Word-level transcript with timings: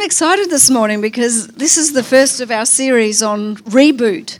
I'm 0.00 0.06
excited 0.06 0.48
this 0.48 0.70
morning 0.70 1.02
because 1.02 1.48
this 1.48 1.76
is 1.76 1.92
the 1.92 2.02
first 2.02 2.40
of 2.40 2.50
our 2.50 2.64
series 2.64 3.22
on 3.22 3.56
reboot. 3.56 4.38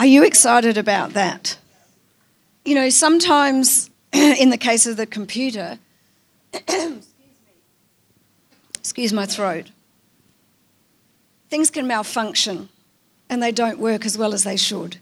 Are 0.00 0.06
you 0.06 0.24
excited 0.24 0.76
about 0.76 1.12
that? 1.12 1.56
You 2.64 2.74
know, 2.74 2.88
sometimes 2.90 3.88
in 4.12 4.50
the 4.50 4.58
case 4.58 4.88
of 4.88 4.96
the 4.96 5.06
computer, 5.06 5.78
excuse 8.74 9.12
my 9.12 9.24
throat, 9.24 9.70
things 11.48 11.70
can 11.70 11.86
malfunction 11.86 12.68
and 13.30 13.40
they 13.40 13.52
don't 13.52 13.78
work 13.78 14.04
as 14.04 14.18
well 14.18 14.34
as 14.34 14.42
they 14.42 14.56
should. 14.56 14.96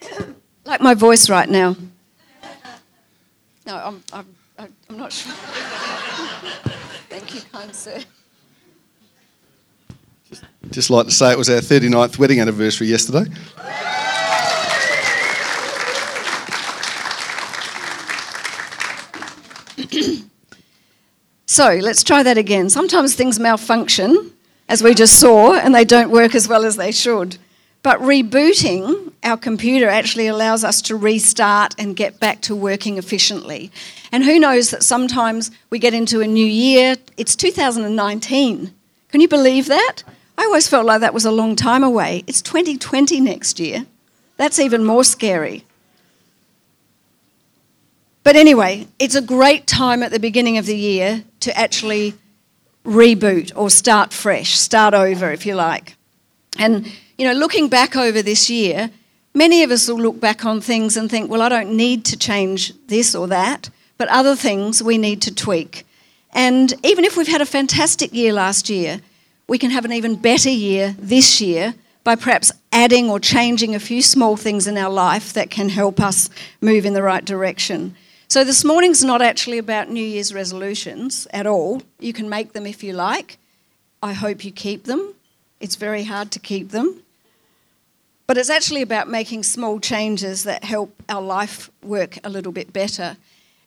like 0.64 0.80
my 0.80 0.94
voice 0.94 1.28
right 1.28 1.50
now. 1.50 1.76
No, 3.66 3.76
I'm, 3.76 4.02
I'm, 4.14 4.26
I'm 4.88 4.96
not 4.96 5.12
sure. 5.12 5.34
You, 7.36 7.42
sir. 7.72 8.00
Just, 10.30 10.44
just 10.70 10.88
like 10.90 11.04
to 11.06 11.12
say 11.12 11.32
it 11.32 11.38
was 11.38 11.50
our 11.50 11.58
39th 11.58 12.18
wedding 12.18 12.40
anniversary 12.40 12.86
yesterday. 12.86 13.30
so 21.46 21.78
let's 21.82 22.02
try 22.02 22.22
that 22.22 22.38
again. 22.38 22.70
Sometimes 22.70 23.14
things 23.14 23.38
malfunction, 23.38 24.32
as 24.70 24.82
we 24.82 24.94
just 24.94 25.20
saw, 25.20 25.52
and 25.54 25.74
they 25.74 25.84
don't 25.84 26.10
work 26.10 26.34
as 26.34 26.48
well 26.48 26.64
as 26.64 26.76
they 26.76 26.90
should. 26.90 27.36
But 27.86 28.00
rebooting 28.00 29.12
our 29.22 29.36
computer 29.36 29.88
actually 29.88 30.26
allows 30.26 30.64
us 30.64 30.82
to 30.82 30.96
restart 30.96 31.72
and 31.78 31.94
get 31.94 32.18
back 32.18 32.40
to 32.40 32.56
working 32.56 32.98
efficiently. 32.98 33.70
And 34.10 34.24
who 34.24 34.40
knows 34.40 34.70
that 34.70 34.82
sometimes 34.82 35.52
we 35.70 35.78
get 35.78 35.94
into 35.94 36.20
a 36.20 36.26
new 36.26 36.44
year, 36.44 36.96
it's 37.16 37.36
2019. 37.36 38.74
Can 39.10 39.20
you 39.20 39.28
believe 39.28 39.66
that? 39.66 40.02
I 40.36 40.46
always 40.46 40.66
felt 40.66 40.84
like 40.84 41.00
that 41.00 41.14
was 41.14 41.24
a 41.24 41.30
long 41.30 41.54
time 41.54 41.84
away. 41.84 42.24
It's 42.26 42.42
2020 42.42 43.20
next 43.20 43.60
year. 43.60 43.86
That's 44.36 44.58
even 44.58 44.84
more 44.84 45.04
scary. 45.04 45.64
But 48.24 48.34
anyway, 48.34 48.88
it's 48.98 49.14
a 49.14 49.22
great 49.22 49.68
time 49.68 50.02
at 50.02 50.10
the 50.10 50.18
beginning 50.18 50.58
of 50.58 50.66
the 50.66 50.76
year 50.76 51.22
to 51.38 51.56
actually 51.56 52.14
reboot 52.84 53.52
or 53.54 53.70
start 53.70 54.12
fresh, 54.12 54.58
start 54.58 54.92
over, 54.92 55.30
if 55.30 55.46
you 55.46 55.54
like. 55.54 55.94
And 56.58 56.90
you 57.18 57.26
know, 57.26 57.32
looking 57.32 57.68
back 57.68 57.96
over 57.96 58.22
this 58.22 58.50
year, 58.50 58.90
many 59.34 59.62
of 59.62 59.70
us 59.70 59.88
will 59.88 59.98
look 59.98 60.20
back 60.20 60.44
on 60.44 60.60
things 60.60 60.96
and 60.96 61.10
think, 61.10 61.30
well, 61.30 61.42
I 61.42 61.48
don't 61.48 61.76
need 61.76 62.04
to 62.06 62.16
change 62.16 62.72
this 62.86 63.14
or 63.14 63.26
that, 63.28 63.70
but 63.98 64.08
other 64.08 64.36
things 64.36 64.82
we 64.82 64.98
need 64.98 65.22
to 65.22 65.34
tweak. 65.34 65.86
And 66.32 66.74
even 66.84 67.04
if 67.04 67.16
we've 67.16 67.28
had 67.28 67.40
a 67.40 67.46
fantastic 67.46 68.12
year 68.12 68.32
last 68.32 68.68
year, 68.68 69.00
we 69.48 69.58
can 69.58 69.70
have 69.70 69.84
an 69.84 69.92
even 69.92 70.16
better 70.16 70.50
year 70.50 70.94
this 70.98 71.40
year 71.40 71.74
by 72.04 72.14
perhaps 72.14 72.52
adding 72.72 73.10
or 73.10 73.18
changing 73.18 73.74
a 73.74 73.80
few 73.80 74.02
small 74.02 74.36
things 74.36 74.66
in 74.66 74.76
our 74.76 74.90
life 74.90 75.32
that 75.32 75.50
can 75.50 75.70
help 75.70 75.98
us 76.00 76.28
move 76.60 76.84
in 76.84 76.92
the 76.92 77.02
right 77.02 77.24
direction. 77.24 77.96
So, 78.28 78.44
this 78.44 78.64
morning's 78.64 79.04
not 79.04 79.22
actually 79.22 79.58
about 79.58 79.88
New 79.88 80.04
Year's 80.04 80.34
resolutions 80.34 81.26
at 81.32 81.46
all. 81.46 81.82
You 81.98 82.12
can 82.12 82.28
make 82.28 82.52
them 82.52 82.66
if 82.66 82.82
you 82.82 82.92
like. 82.92 83.38
I 84.02 84.12
hope 84.12 84.44
you 84.44 84.50
keep 84.50 84.84
them. 84.84 85.14
It's 85.60 85.76
very 85.76 86.04
hard 86.04 86.30
to 86.32 86.38
keep 86.38 86.70
them. 86.70 87.02
But 88.26 88.38
it's 88.38 88.50
actually 88.50 88.82
about 88.82 89.08
making 89.08 89.44
small 89.44 89.78
changes 89.78 90.44
that 90.44 90.64
help 90.64 91.02
our 91.08 91.22
life 91.22 91.70
work 91.82 92.18
a 92.24 92.28
little 92.28 92.52
bit 92.52 92.72
better. 92.72 93.16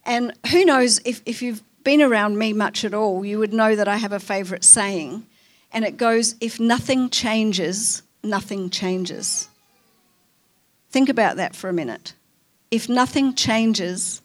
And 0.05 0.33
who 0.51 0.65
knows, 0.65 0.99
if, 1.05 1.21
if 1.25 1.41
you've 1.41 1.63
been 1.83 2.01
around 2.01 2.37
me 2.37 2.51
much 2.51 2.83
at 2.83 2.93
all, 2.93 3.25
you 3.25 3.39
would 3.39 3.53
know 3.53 3.75
that 3.75 3.87
I 3.87 3.97
have 3.97 4.11
a 4.11 4.19
favourite 4.19 4.63
saying, 4.63 5.25
and 5.71 5.85
it 5.85 5.97
goes, 5.97 6.35
If 6.41 6.59
nothing 6.59 7.09
changes, 7.09 8.03
nothing 8.23 8.69
changes. 8.69 9.47
Think 10.89 11.09
about 11.09 11.37
that 11.37 11.55
for 11.55 11.69
a 11.69 11.73
minute. 11.73 12.13
If 12.71 12.89
nothing 12.89 13.35
changes, 13.35 14.21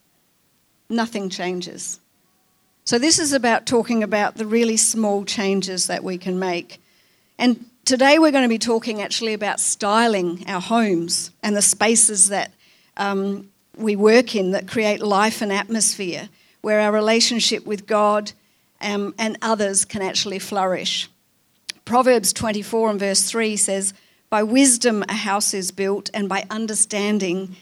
nothing 0.89 1.31
changes. 1.31 2.01
So, 2.87 2.99
this 2.99 3.19
is 3.19 3.33
about 3.33 3.67
talking 3.67 4.03
about 4.03 4.37
the 4.37 4.47
really 4.47 4.77
small 4.77 5.25
changes 5.25 5.87
that 5.87 6.05
we 6.05 6.19
can 6.19 6.39
make. 6.39 6.83
And 7.39 7.65
Today, 7.85 8.19
we're 8.19 8.31
going 8.31 8.45
to 8.45 8.49
be 8.49 8.59
talking 8.59 9.03
actually 9.03 9.35
about 9.35 9.61
styling 9.61 10.45
our 10.49 10.61
homes 10.61 11.31
and 11.43 11.55
the 11.55 11.61
spaces 11.61 12.31
that 12.31 12.51
um, 12.97 13.51
we 13.77 13.95
work 13.95 14.35
in 14.35 14.53
that 14.53 14.67
create 14.67 15.03
life 15.03 15.43
and 15.43 15.53
atmosphere 15.53 16.31
where 16.63 16.81
our 16.81 16.91
relationship 16.91 17.67
with 17.67 17.87
God 17.87 18.33
um, 18.81 19.15
and 19.19 19.37
others 19.43 19.85
can 19.85 20.01
actually 20.01 20.39
flourish. 20.39 21.11
Proverbs 21.85 22.33
24 22.33 22.93
and 22.93 23.01
verse 23.01 23.31
3 23.31 23.55
says, 23.59 23.93
By 24.31 24.43
wisdom 24.43 25.05
a 25.07 25.13
house 25.13 25.53
is 25.53 25.71
built, 25.71 26.09
and 26.15 26.27
by 26.27 26.47
understanding 26.49 27.55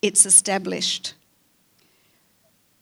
it's 0.00 0.24
established. 0.24 1.12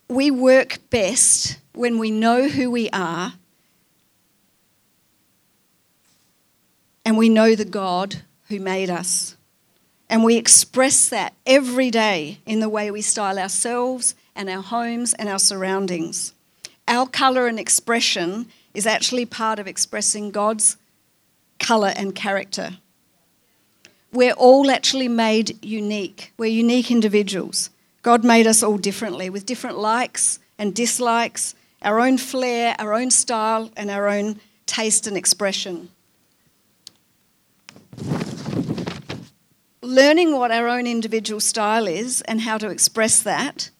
We 0.08 0.30
work 0.30 0.78
best 0.90 1.58
when 1.72 1.98
we 1.98 2.12
know 2.12 2.46
who 2.46 2.70
we 2.70 2.88
are 2.90 3.32
and 7.04 7.18
we 7.18 7.28
know 7.28 7.54
the 7.54 7.64
God 7.64 8.22
who 8.48 8.60
made 8.60 8.90
us. 8.90 9.36
And 10.08 10.22
we 10.22 10.36
express 10.36 11.08
that 11.08 11.34
every 11.46 11.90
day 11.90 12.38
in 12.46 12.60
the 12.60 12.68
way 12.68 12.90
we 12.90 13.02
style 13.02 13.38
ourselves 13.38 14.14
and 14.34 14.48
our 14.48 14.62
homes 14.62 15.14
and 15.14 15.28
our 15.28 15.38
surroundings. 15.38 16.34
Our 16.86 17.06
colour 17.06 17.46
and 17.46 17.58
expression 17.58 18.46
is 18.74 18.86
actually 18.86 19.26
part 19.26 19.58
of 19.58 19.66
expressing 19.66 20.30
God's 20.30 20.76
colour 21.58 21.92
and 21.96 22.14
character. 22.14 22.78
We're 24.12 24.32
all 24.32 24.70
actually 24.70 25.08
made 25.08 25.64
unique. 25.64 26.32
We're 26.36 26.46
unique 26.46 26.90
individuals. 26.90 27.70
God 28.02 28.22
made 28.22 28.46
us 28.46 28.62
all 28.62 28.76
differently 28.76 29.30
with 29.30 29.46
different 29.46 29.78
likes 29.78 30.38
and 30.58 30.74
dislikes, 30.74 31.54
our 31.82 32.00
own 32.00 32.18
flair, 32.18 32.76
our 32.78 32.92
own 32.92 33.10
style, 33.10 33.70
and 33.76 33.90
our 33.90 34.08
own 34.08 34.38
taste 34.66 35.06
and 35.06 35.16
expression. 35.16 35.88
Learning 39.84 40.36
what 40.36 40.50
our 40.50 40.68
own 40.68 40.86
individual 40.86 41.40
style 41.40 41.86
is 41.86 42.22
and 42.22 42.40
how 42.40 42.58
to 42.58 42.68
express 42.68 43.22
that 43.22 43.70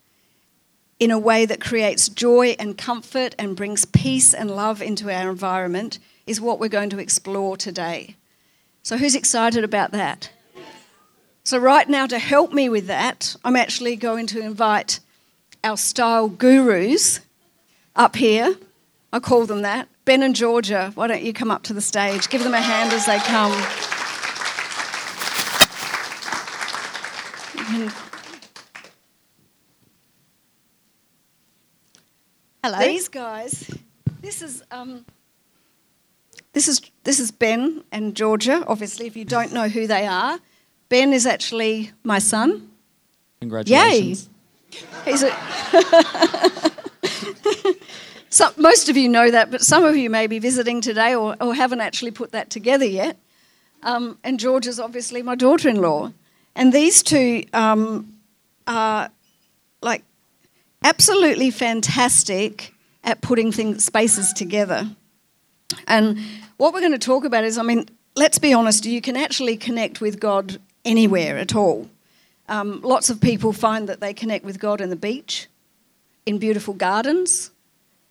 in 1.00 1.10
a 1.10 1.18
way 1.18 1.44
that 1.46 1.60
creates 1.60 2.08
joy 2.08 2.54
and 2.58 2.78
comfort 2.78 3.34
and 3.38 3.56
brings 3.56 3.84
peace 3.84 4.32
and 4.32 4.50
love 4.50 4.80
into 4.80 5.10
our 5.10 5.30
environment 5.30 5.98
is 6.26 6.40
what 6.40 6.60
we're 6.60 6.68
going 6.68 6.90
to 6.90 6.98
explore 6.98 7.56
today. 7.56 8.16
So, 8.82 8.96
who's 8.96 9.14
excited 9.14 9.64
about 9.64 9.92
that? 9.92 10.30
So, 11.42 11.58
right 11.58 11.88
now, 11.88 12.06
to 12.06 12.18
help 12.18 12.52
me 12.52 12.68
with 12.68 12.86
that, 12.86 13.36
I'm 13.44 13.56
actually 13.56 13.96
going 13.96 14.26
to 14.28 14.40
invite 14.40 15.00
our 15.62 15.76
style 15.76 16.28
gurus 16.28 17.20
up 17.96 18.16
here. 18.16 18.56
I 19.12 19.20
call 19.20 19.46
them 19.46 19.62
that. 19.62 19.88
Ben 20.04 20.22
and 20.22 20.36
Georgia, 20.36 20.92
why 20.94 21.06
don't 21.06 21.22
you 21.22 21.32
come 21.32 21.50
up 21.50 21.62
to 21.64 21.72
the 21.72 21.80
stage? 21.80 22.28
Give 22.28 22.42
them 22.42 22.54
a 22.54 22.60
hand 22.60 22.92
as 22.92 23.06
they 23.06 23.18
come. 23.18 23.93
Hello. 32.62 32.78
These 32.78 33.08
guys, 33.08 33.70
this 34.20 34.42
is 34.42 34.62
um, 34.70 35.04
this 36.52 36.68
is 36.68 36.80
this 37.04 37.20
is 37.20 37.30
Ben 37.30 37.84
and 37.90 38.14
Georgia. 38.14 38.64
Obviously, 38.66 39.06
if 39.06 39.16
you 39.16 39.24
don't 39.24 39.52
know 39.52 39.68
who 39.68 39.86
they 39.86 40.06
are, 40.06 40.38
Ben 40.88 41.12
is 41.12 41.26
actually 41.26 41.92
my 42.02 42.18
son. 42.18 42.70
Congratulations. 43.40 44.28
Yay! 44.72 44.80
He's 45.04 45.22
a 45.22 45.30
some, 48.28 48.52
most 48.56 48.88
of 48.88 48.96
you 48.96 49.08
know 49.08 49.30
that, 49.30 49.50
but 49.50 49.62
some 49.62 49.84
of 49.84 49.96
you 49.96 50.10
may 50.10 50.26
be 50.26 50.38
visiting 50.38 50.80
today 50.80 51.14
or, 51.14 51.36
or 51.40 51.54
haven't 51.54 51.80
actually 51.80 52.10
put 52.10 52.32
that 52.32 52.50
together 52.50 52.84
yet. 52.84 53.16
Um, 53.82 54.18
and 54.24 54.40
George 54.40 54.66
is 54.66 54.80
obviously 54.80 55.22
my 55.22 55.34
daughter 55.34 55.68
in 55.68 55.80
law. 55.80 56.12
And 56.56 56.72
these 56.72 57.02
two 57.02 57.44
um, 57.52 58.14
are 58.66 59.10
like 59.82 60.02
absolutely 60.82 61.50
fantastic 61.50 62.72
at 63.02 63.20
putting 63.20 63.52
things, 63.52 63.84
spaces 63.84 64.32
together. 64.32 64.88
And 65.88 66.18
what 66.56 66.72
we're 66.72 66.80
going 66.80 66.92
to 66.92 66.98
talk 66.98 67.24
about 67.24 67.44
is 67.44 67.58
I 67.58 67.62
mean, 67.62 67.88
let's 68.16 68.38
be 68.38 68.52
honest, 68.52 68.86
you 68.86 69.00
can 69.00 69.16
actually 69.16 69.56
connect 69.56 70.00
with 70.00 70.20
God 70.20 70.58
anywhere 70.84 71.38
at 71.38 71.54
all. 71.54 71.88
Um, 72.48 72.80
lots 72.82 73.10
of 73.10 73.20
people 73.20 73.52
find 73.52 73.88
that 73.88 74.00
they 74.00 74.12
connect 74.12 74.44
with 74.44 74.60
God 74.60 74.80
in 74.80 74.90
the 74.90 74.96
beach, 74.96 75.48
in 76.26 76.38
beautiful 76.38 76.74
gardens, 76.74 77.50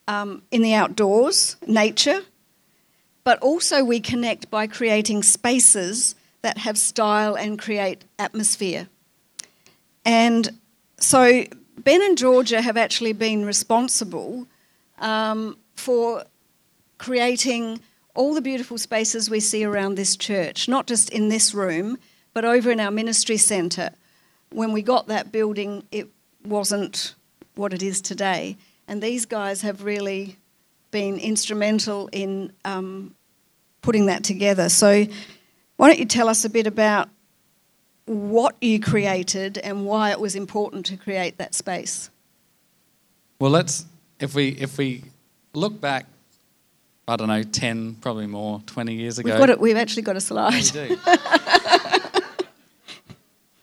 um, 0.07 0.42
in 0.51 0.62
the 0.62 0.74
outdoors, 0.74 1.56
nature, 1.68 2.22
but 3.24 3.39
also 3.39 3.84
we 3.84 4.00
connect 4.00 4.50
by 4.50 4.68
creating 4.68 5.24
spaces 5.24 6.16
that 6.44 6.60
have 6.60 6.78
style 6.78 7.36
and 7.36 7.57
create 7.57 8.06
atmosphere. 8.19 8.88
And 10.06 10.50
so 11.00 11.44
Ben 11.78 12.01
and 12.01 12.18
Georgia 12.18 12.62
have 12.62 12.78
actually 12.78 13.13
been 13.13 13.45
responsible 13.45 14.48
um, 15.00 15.57
for 15.75 16.24
creating 16.98 17.80
all 18.16 18.34
the 18.34 18.42
beautiful 18.42 18.78
spaces 18.78 19.30
we 19.30 19.40
see 19.40 19.66
around 19.66 19.95
this 19.95 20.16
church, 20.16 20.68
not 20.68 20.86
just 20.86 21.10
in 21.10 21.30
this 21.30 21.54
room, 21.54 21.98
but 22.34 22.46
over 22.46 22.69
in 22.69 22.80
our 22.80 22.92
ministry 22.92 23.38
centre. 23.38 23.89
When 24.51 24.72
we 24.72 24.81
got 24.81 25.07
that 25.07 25.31
building, 25.31 25.84
it 25.92 26.07
wasn't 26.46 27.16
what 27.56 27.74
it 27.74 27.81
is 27.81 28.01
today. 28.01 28.57
And 28.88 29.01
these 29.01 29.25
guys 29.25 29.62
have 29.62 29.84
really 29.84 30.38
been 30.92 31.18
instrumental 31.18 32.07
in 32.12 32.54
um, 32.66 33.16
putting 33.81 34.06
that 34.07 34.24
together. 34.24 34.69
So, 34.69 35.07
why 35.78 35.88
don't 35.88 36.00
you 36.00 36.06
tell 36.06 36.30
us 36.30 36.46
a 36.46 36.50
bit 36.50 36.68
about 36.68 37.10
what 38.06 38.56
you 38.62 38.80
created 38.80 39.58
and 39.58 39.86
why 39.86 40.12
it 40.12 40.20
was 40.20 40.36
important 40.36 40.86
to 40.88 40.98
create 40.98 41.38
that 41.38 41.56
space? 41.56 42.10
Well, 43.40 43.52
let's 43.52 43.86
if 44.20 44.36
we 44.36 44.50
if 44.50 44.78
we 44.78 45.04
look 45.54 45.80
back, 45.80 46.06
I 47.08 47.16
don't 47.16 47.28
know, 47.28 47.44
ten, 47.44 47.96
probably 47.96 48.28
more, 48.28 48.62
twenty 48.66 48.94
years 48.94 49.20
ago. 49.20 49.38
We've 49.38 49.50
it. 49.50 49.60
We've 49.60 49.78
actually 49.78 50.04
got 50.04 50.16
a 50.16 50.22
slide. 50.22 50.54
we 50.54 50.70
do. 50.70 50.98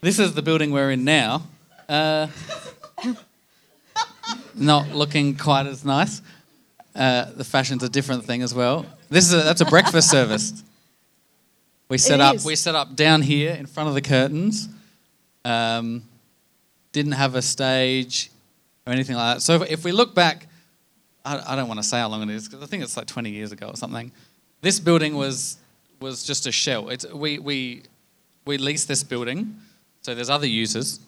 this 0.00 0.18
is 0.18 0.34
the 0.34 0.42
building 0.42 0.72
we're 0.72 0.90
in 0.90 1.04
now. 1.04 1.42
Uh, 1.88 2.28
not 4.54 4.90
looking 4.90 5.36
quite 5.36 5.66
as 5.66 5.84
nice. 5.84 6.22
Uh, 6.94 7.26
the 7.36 7.44
fashion's 7.44 7.82
a 7.82 7.88
different 7.88 8.24
thing 8.24 8.42
as 8.42 8.54
well. 8.54 8.84
This 9.08 9.24
is 9.26 9.32
a, 9.32 9.38
that's 9.38 9.60
a 9.60 9.64
breakfast 9.64 10.10
service. 10.10 10.64
We 11.90 11.98
set 11.98 12.14
It 12.14 12.22
up 12.22 12.34
is. 12.36 12.44
we 12.44 12.54
set 12.56 12.74
up 12.74 12.94
down 12.96 13.20
here 13.20 13.50
in 13.52 13.66
front 13.66 13.88
of 13.88 13.94
the 13.94 14.00
curtains. 14.00 14.68
Um, 15.44 16.04
didn't 16.92 17.12
have 17.12 17.34
a 17.34 17.42
stage 17.42 18.30
or 18.86 18.92
anything 18.92 19.16
like 19.16 19.36
that. 19.36 19.42
So 19.42 19.56
if, 19.62 19.70
if 19.70 19.84
we 19.84 19.92
look 19.92 20.14
back, 20.14 20.46
I, 21.24 21.52
I 21.52 21.56
don't 21.56 21.68
want 21.68 21.78
to 21.78 21.84
say 21.84 21.98
how 21.98 22.08
long 22.08 22.22
it 22.22 22.30
is 22.30 22.48
because 22.48 22.62
I 22.62 22.66
think 22.66 22.82
it's 22.82 22.96
like 22.96 23.06
20 23.06 23.30
years 23.30 23.52
ago 23.52 23.68
or 23.68 23.76
something. 23.76 24.12
This 24.62 24.80
building 24.80 25.14
was 25.16 25.58
was 26.00 26.22
just 26.24 26.46
a 26.46 26.52
shell. 26.52 26.88
It's, 26.90 27.04
we 27.12 27.38
we 27.38 27.82
we 28.46 28.56
lease 28.56 28.84
this 28.84 29.02
building, 29.02 29.56
so 30.02 30.14
there's 30.14 30.30
other 30.30 30.46
users, 30.46 31.00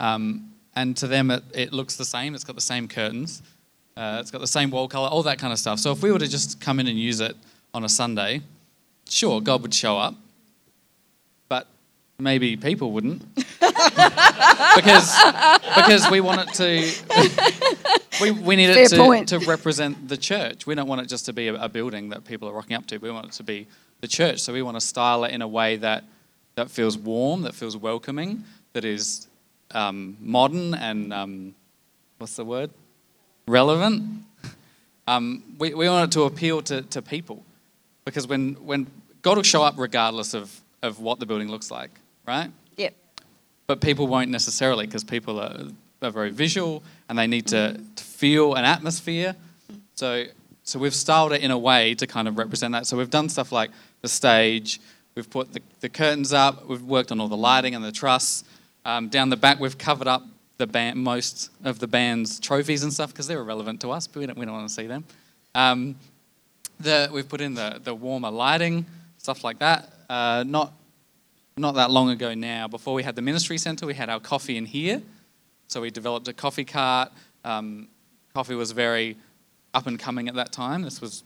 um, 0.00 0.50
and 0.74 0.96
to 0.98 1.06
them 1.06 1.30
it, 1.30 1.42
it 1.54 1.72
looks 1.72 1.96
the 1.96 2.04
same. 2.04 2.34
It's 2.34 2.44
got 2.44 2.54
the 2.56 2.60
same 2.60 2.88
curtains, 2.88 3.42
uh, 3.96 4.18
it's 4.20 4.30
got 4.30 4.40
the 4.40 4.46
same 4.46 4.70
wall 4.70 4.88
color, 4.88 5.08
all 5.08 5.22
that 5.22 5.38
kind 5.38 5.52
of 5.52 5.58
stuff. 5.58 5.78
So 5.78 5.92
if 5.92 6.02
we 6.02 6.10
were 6.12 6.18
to 6.18 6.28
just 6.28 6.60
come 6.60 6.80
in 6.80 6.86
and 6.88 6.98
use 6.98 7.20
it 7.20 7.36
on 7.72 7.84
a 7.84 7.88
Sunday, 7.88 8.42
sure, 9.08 9.40
God 9.40 9.62
would 9.62 9.72
show 9.74 9.96
up, 9.98 10.14
maybe 12.18 12.56
people 12.56 12.92
wouldn't, 12.92 13.22
because 13.34 15.16
because 15.76 16.10
we 16.10 16.20
want 16.20 16.48
it 16.48 16.54
to. 16.54 17.84
We, 18.20 18.30
we 18.30 18.54
need 18.54 18.72
Fair 18.72 18.84
it 18.84 18.90
to, 18.90 18.96
point. 18.96 19.28
to 19.30 19.40
represent 19.40 20.08
the 20.08 20.16
church. 20.16 20.66
We 20.66 20.74
don't 20.74 20.86
want 20.86 21.00
it 21.00 21.08
just 21.08 21.26
to 21.26 21.32
be 21.32 21.48
a, 21.48 21.54
a 21.54 21.68
building 21.68 22.10
that 22.10 22.24
people 22.24 22.48
are 22.48 22.52
rocking 22.52 22.76
up 22.76 22.86
to. 22.86 22.98
We 22.98 23.10
want 23.10 23.26
it 23.26 23.32
to 23.32 23.42
be 23.42 23.66
the 24.00 24.06
church. 24.06 24.40
So 24.40 24.52
we 24.52 24.62
want 24.62 24.76
to 24.76 24.80
style 24.80 25.24
it 25.24 25.32
in 25.32 25.42
a 25.42 25.48
way 25.48 25.76
that, 25.76 26.04
that 26.54 26.70
feels 26.70 26.96
warm, 26.96 27.42
that 27.42 27.54
feels 27.54 27.76
welcoming, 27.76 28.44
that 28.72 28.84
is 28.84 29.26
um, 29.72 30.16
modern 30.20 30.74
and 30.74 31.12
um, 31.12 31.54
what's 32.18 32.36
the 32.36 32.44
word? 32.44 32.70
Relevant. 33.48 34.24
Um, 35.06 35.42
we, 35.58 35.74
we 35.74 35.88
want 35.88 36.10
it 36.10 36.14
to 36.14 36.22
appeal 36.22 36.62
to, 36.62 36.82
to 36.82 37.02
people 37.02 37.44
because 38.04 38.26
when, 38.26 38.54
when 38.64 38.86
God 39.22 39.36
will 39.36 39.42
show 39.42 39.62
up 39.62 39.74
regardless 39.76 40.34
of, 40.34 40.60
of 40.82 41.00
what 41.00 41.18
the 41.18 41.26
building 41.26 41.48
looks 41.48 41.70
like, 41.70 41.90
right? 42.26 42.50
Yep. 42.76 42.94
but 43.66 43.80
people 43.80 44.06
won't 44.06 44.30
necessarily 44.30 44.86
because 44.86 45.04
people 45.04 45.40
are, 45.40 45.64
are 46.02 46.10
very 46.10 46.30
visual 46.30 46.82
and 47.08 47.18
they 47.18 47.26
need 47.26 47.46
to, 47.48 47.80
to 47.96 48.04
feel 48.04 48.54
an 48.54 48.64
atmosphere. 48.64 49.34
So, 49.94 50.24
so 50.64 50.78
we've 50.78 50.94
styled 50.94 51.32
it 51.32 51.42
in 51.42 51.50
a 51.50 51.58
way 51.58 51.94
to 51.94 52.06
kind 52.06 52.28
of 52.28 52.38
represent 52.38 52.72
that. 52.72 52.86
So 52.86 52.96
we've 52.96 53.10
done 53.10 53.28
stuff 53.28 53.52
like 53.52 53.70
the 54.02 54.08
stage, 54.08 54.80
we've 55.14 55.28
put 55.28 55.52
the, 55.52 55.60
the 55.80 55.88
curtains 55.88 56.32
up, 56.32 56.66
we've 56.66 56.82
worked 56.82 57.12
on 57.12 57.20
all 57.20 57.28
the 57.28 57.36
lighting 57.36 57.74
and 57.74 57.84
the 57.84 57.92
truss. 57.92 58.44
Um, 58.84 59.08
down 59.08 59.30
the 59.30 59.36
back, 59.36 59.60
we've 59.60 59.78
covered 59.78 60.08
up 60.08 60.24
the 60.58 60.66
band, 60.66 60.96
most 60.96 61.50
of 61.64 61.78
the 61.78 61.86
band's 61.86 62.38
trophies 62.38 62.82
and 62.82 62.92
stuff 62.92 63.12
because 63.12 63.26
they're 63.26 63.40
irrelevant 63.40 63.80
to 63.80 63.90
us, 63.90 64.06
but 64.06 64.20
we 64.20 64.26
don't, 64.26 64.38
we 64.38 64.44
don't 64.44 64.54
want 64.54 64.68
to 64.68 64.74
see 64.74 64.86
them. 64.86 65.04
Um, 65.54 65.96
the, 66.80 67.08
we've 67.12 67.28
put 67.28 67.40
in 67.40 67.54
the, 67.54 67.80
the 67.82 67.94
warmer 67.94 68.30
lighting, 68.30 68.86
stuff 69.18 69.44
like 69.44 69.58
that. 69.60 69.92
Uh, 70.08 70.44
not 70.46 70.72
not 71.56 71.76
that 71.76 71.90
long 71.90 72.10
ago 72.10 72.34
now, 72.34 72.66
before 72.66 72.94
we 72.94 73.02
had 73.04 73.14
the 73.14 73.22
ministry 73.22 73.58
centre, 73.58 73.86
we 73.86 73.94
had 73.94 74.10
our 74.10 74.18
coffee 74.20 74.56
in 74.56 74.66
here. 74.66 75.00
So 75.68 75.80
we 75.80 75.90
developed 75.90 76.26
a 76.28 76.32
coffee 76.32 76.64
cart. 76.64 77.12
Um, 77.44 77.88
coffee 78.34 78.54
was 78.54 78.72
very 78.72 79.16
up 79.72 79.86
and 79.86 79.98
coming 79.98 80.28
at 80.28 80.34
that 80.34 80.52
time. 80.52 80.82
This 80.82 81.00
was 81.00 81.22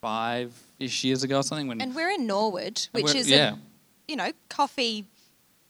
five 0.00 0.52
ish 0.78 1.02
years 1.04 1.22
ago 1.24 1.38
or 1.38 1.42
something. 1.42 1.66
When 1.66 1.80
And 1.80 1.94
we're 1.94 2.10
in 2.10 2.26
Norwood, 2.26 2.86
which 2.92 3.14
is 3.14 3.28
yeah. 3.28 3.54
a 3.54 3.56
you 4.08 4.16
know 4.16 4.30
coffee 4.48 5.04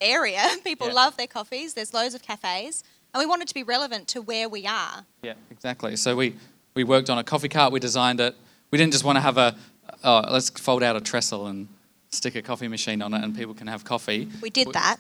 area. 0.00 0.46
People 0.64 0.88
Yeah. 0.88 0.93
love 0.94 1.16
their 1.16 1.26
coffees. 1.26 1.72
There's 1.75 1.94
loads 1.94 2.14
of 2.14 2.22
cafes, 2.22 2.84
and 3.14 3.20
we 3.20 3.26
wanted 3.26 3.48
to 3.48 3.54
be 3.54 3.62
relevant 3.62 4.08
to 4.08 4.20
where 4.20 4.48
we 4.48 4.66
are. 4.66 5.06
Yeah, 5.22 5.34
exactly. 5.50 5.96
So 5.96 6.14
we, 6.14 6.37
we 6.75 6.84
worked 6.84 7.08
on 7.08 7.16
a 7.19 7.25
coffee 7.25 7.48
cart, 7.48 7.72
we 7.72 7.81
designed 7.81 8.20
it. 8.20 8.34
We 8.70 8.76
didn't 8.78 8.93
just 8.93 9.04
want 9.04 9.16
to 9.16 9.20
have 9.22 9.38
a, 9.38 9.56
oh, 10.04 10.22
let's 10.31 10.50
fold 10.50 10.82
out 10.82 10.96
a 10.96 11.00
trestle 11.00 11.46
and 11.46 11.69
stick 12.16 12.34
a 12.34 12.42
coffee 12.42 12.68
machine 12.68 13.02
on 13.02 13.14
it 13.14 13.22
and 13.22 13.36
people 13.36 13.54
can 13.54 13.66
have 13.66 13.84
coffee. 13.84 14.28
We 14.40 14.50
did 14.50 14.72
that 14.72 14.98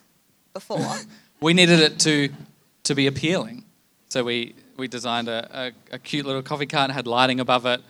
before. 0.52 0.96
We 1.38 1.52
needed 1.52 1.80
it 1.80 1.98
to, 2.00 2.30
to 2.84 2.94
be 2.94 3.06
appealing. 3.06 3.66
So 4.08 4.24
we, 4.24 4.54
we 4.78 4.88
designed 4.88 5.28
a, 5.28 5.72
a, 5.92 5.96
a 5.96 5.98
cute 5.98 6.24
little 6.24 6.42
coffee 6.42 6.64
cart, 6.64 6.90
had 6.90 7.06
lighting 7.06 7.40
above 7.40 7.66
it, 7.66 7.82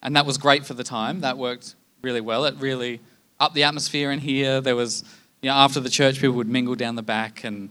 and 0.00 0.14
that 0.14 0.24
was 0.24 0.38
great 0.38 0.64
for 0.64 0.74
the 0.74 0.84
time. 0.84 1.22
That 1.22 1.36
worked 1.36 1.74
really 2.02 2.20
well. 2.20 2.44
It 2.44 2.54
really 2.60 3.00
upped 3.40 3.56
the 3.56 3.64
atmosphere 3.64 4.12
in 4.12 4.20
here. 4.20 4.60
There 4.60 4.76
was, 4.76 5.02
you 5.42 5.48
know, 5.48 5.56
after 5.56 5.80
the 5.80 5.90
church, 5.90 6.20
people 6.20 6.36
would 6.36 6.48
mingle 6.48 6.76
down 6.76 6.94
the 6.94 7.02
back, 7.02 7.42
and 7.42 7.70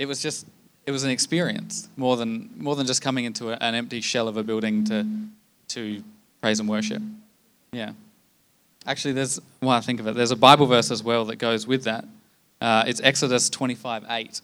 it 0.00 0.06
was 0.06 0.20
just, 0.20 0.46
it 0.84 0.90
was 0.90 1.04
an 1.04 1.10
experience 1.10 1.88
more 1.96 2.16
than 2.16 2.50
more 2.56 2.74
than 2.74 2.86
just 2.86 3.02
coming 3.02 3.24
into 3.24 3.50
a, 3.50 3.56
an 3.56 3.74
empty 3.74 4.00
shell 4.00 4.26
of 4.26 4.36
a 4.36 4.42
building 4.42 4.84
to 4.86 5.06
to 5.68 6.02
praise 6.40 6.58
and 6.60 6.68
worship. 6.68 7.02
Yeah. 7.72 7.92
Actually, 8.86 9.14
there's, 9.14 9.40
well, 9.60 9.70
I 9.70 9.80
think 9.80 10.00
of 10.00 10.06
it, 10.06 10.14
there's 10.14 10.30
a 10.30 10.36
Bible 10.36 10.66
verse 10.66 10.90
as 10.90 11.02
well 11.02 11.24
that 11.26 11.36
goes 11.36 11.66
with 11.66 11.84
that. 11.84 12.04
Uh, 12.60 12.84
it's 12.86 13.00
Exodus 13.02 13.50
25 13.50 14.04
8, 14.08 14.40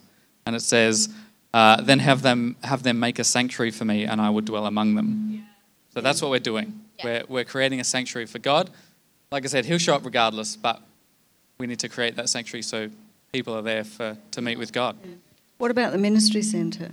and 0.47 0.57
it 0.57 0.61
says, 0.61 1.09
uh, 1.55 1.81
Then 1.81 2.01
have 2.01 2.23
them, 2.23 2.57
have 2.63 2.83
them 2.83 2.99
make 2.99 3.19
a 3.19 3.25
sanctuary 3.25 3.71
for 3.71 3.85
me, 3.85 4.05
and 4.05 4.21
I 4.21 4.31
will 4.31 4.41
dwell 4.41 4.67
among 4.67 4.97
them. 4.97 5.47
So 5.95 6.01
that's 6.01 6.21
what 6.21 6.31
we're 6.31 6.41
doing. 6.41 6.81
Yeah. 6.99 7.05
We're, 7.05 7.23
we're 7.29 7.45
creating 7.45 7.81
a 7.81 7.85
sanctuary 7.85 8.27
for 8.27 8.39
God. 8.39 8.71
Like 9.31 9.45
I 9.45 9.49
said, 9.49 9.65
He'll 9.65 9.79
show 9.79 9.95
up 9.95 10.05
regardless, 10.05 10.57
but 10.57 10.83
we 11.59 11.67
need 11.67 11.79
to 11.81 11.89
create 11.89 12.17
that 12.17 12.29
sanctuary 12.29 12.63
so 12.63 12.91
people 13.33 13.55
are 13.55 13.63
there 13.63 13.85
for, 13.85 14.17
to 14.33 14.43
meet 14.43 14.59
with 14.59 14.73
God. 14.73 14.97
What 15.59 15.71
about 15.71 15.93
the 15.93 15.99
ministry 15.99 16.43
centre? 16.43 16.93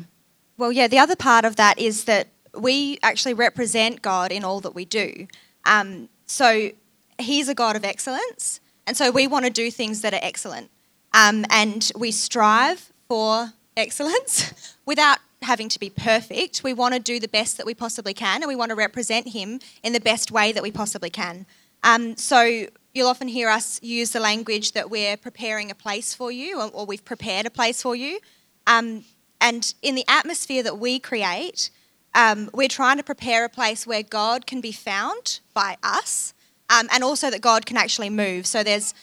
Well, 0.58 0.72
yeah, 0.72 0.88
the 0.88 1.00
other 1.00 1.16
part 1.16 1.46
of 1.46 1.56
that 1.56 1.80
is 1.80 2.04
that 2.04 2.28
we 2.58 3.00
actually 3.02 3.34
represent 3.34 4.02
God 4.02 4.32
in 4.32 4.44
all 4.44 4.60
that 4.62 4.76
we 4.76 4.86
do. 4.86 5.28
Um, 5.66 6.10
so 6.26 6.72
He's 7.20 7.50
a 7.50 7.56
God 7.56 7.76
of 7.76 7.84
excellence, 7.84 8.60
and 8.88 8.96
so 8.96 9.12
we 9.12 9.28
want 9.28 9.46
to 9.46 9.52
do 9.52 9.70
things 9.70 10.02
that 10.02 10.14
are 10.14 10.20
excellent. 10.22 10.70
Um, 11.14 11.46
and 11.50 11.92
we 11.98 12.12
strive 12.12 12.92
for 13.08 13.54
excellence 13.76 14.76
without 14.86 15.20
having 15.42 15.70
to 15.70 15.80
be 15.80 15.90
perfect. 15.90 16.64
We 16.64 16.74
want 16.74 16.94
to 16.94 17.00
do 17.00 17.20
the 17.20 17.28
best 17.28 17.58
that 17.58 17.66
we 17.66 17.74
possibly 17.74 18.14
can, 18.14 18.42
and 18.42 18.48
we 18.48 18.56
want 18.56 18.70
to 18.70 18.76
represent 18.76 19.30
Him 19.30 19.60
in 19.84 19.94
the 19.94 20.00
best 20.00 20.32
way 20.32 20.52
that 20.52 20.64
we 20.64 20.72
possibly 20.72 21.10
can. 21.10 21.46
Um, 21.84 22.18
so 22.18 22.68
you'll 22.94 23.08
often 23.08 23.28
hear 23.28 23.50
us 23.50 23.82
use 23.82 24.12
the 24.12 24.20
language 24.20 24.74
that 24.74 24.90
we're 24.90 25.18
preparing 25.18 25.72
a 25.72 25.76
place 25.76 26.14
for 26.14 26.32
you, 26.32 26.60
or, 26.60 26.70
or 26.70 26.86
we've 26.86 27.06
prepared 27.06 27.46
a 27.46 27.50
place 27.50 27.82
for 27.82 27.96
you. 27.96 28.20
Um, 28.68 29.06
and 29.42 29.74
in 29.82 29.96
the 29.96 30.06
atmosphere 30.08 30.64
that 30.64 30.78
we 30.78 31.00
create, 31.00 31.70
um, 32.14 32.50
we're 32.54 32.68
trying 32.68 32.98
to 32.98 33.04
prepare 33.04 33.46
a 33.46 33.50
place 33.50 33.88
where 33.88 34.04
God 34.04 34.46
can 34.46 34.62
be 34.62 34.72
found 34.72 35.40
by 35.54 35.78
us, 35.84 36.34
um, 36.70 36.88
and 36.92 37.04
also 37.04 37.30
that 37.30 37.42
God 37.42 37.66
can 37.66 37.78
actually 37.78 38.10
move. 38.10 38.46
So 38.46 38.64
there's 38.64 38.94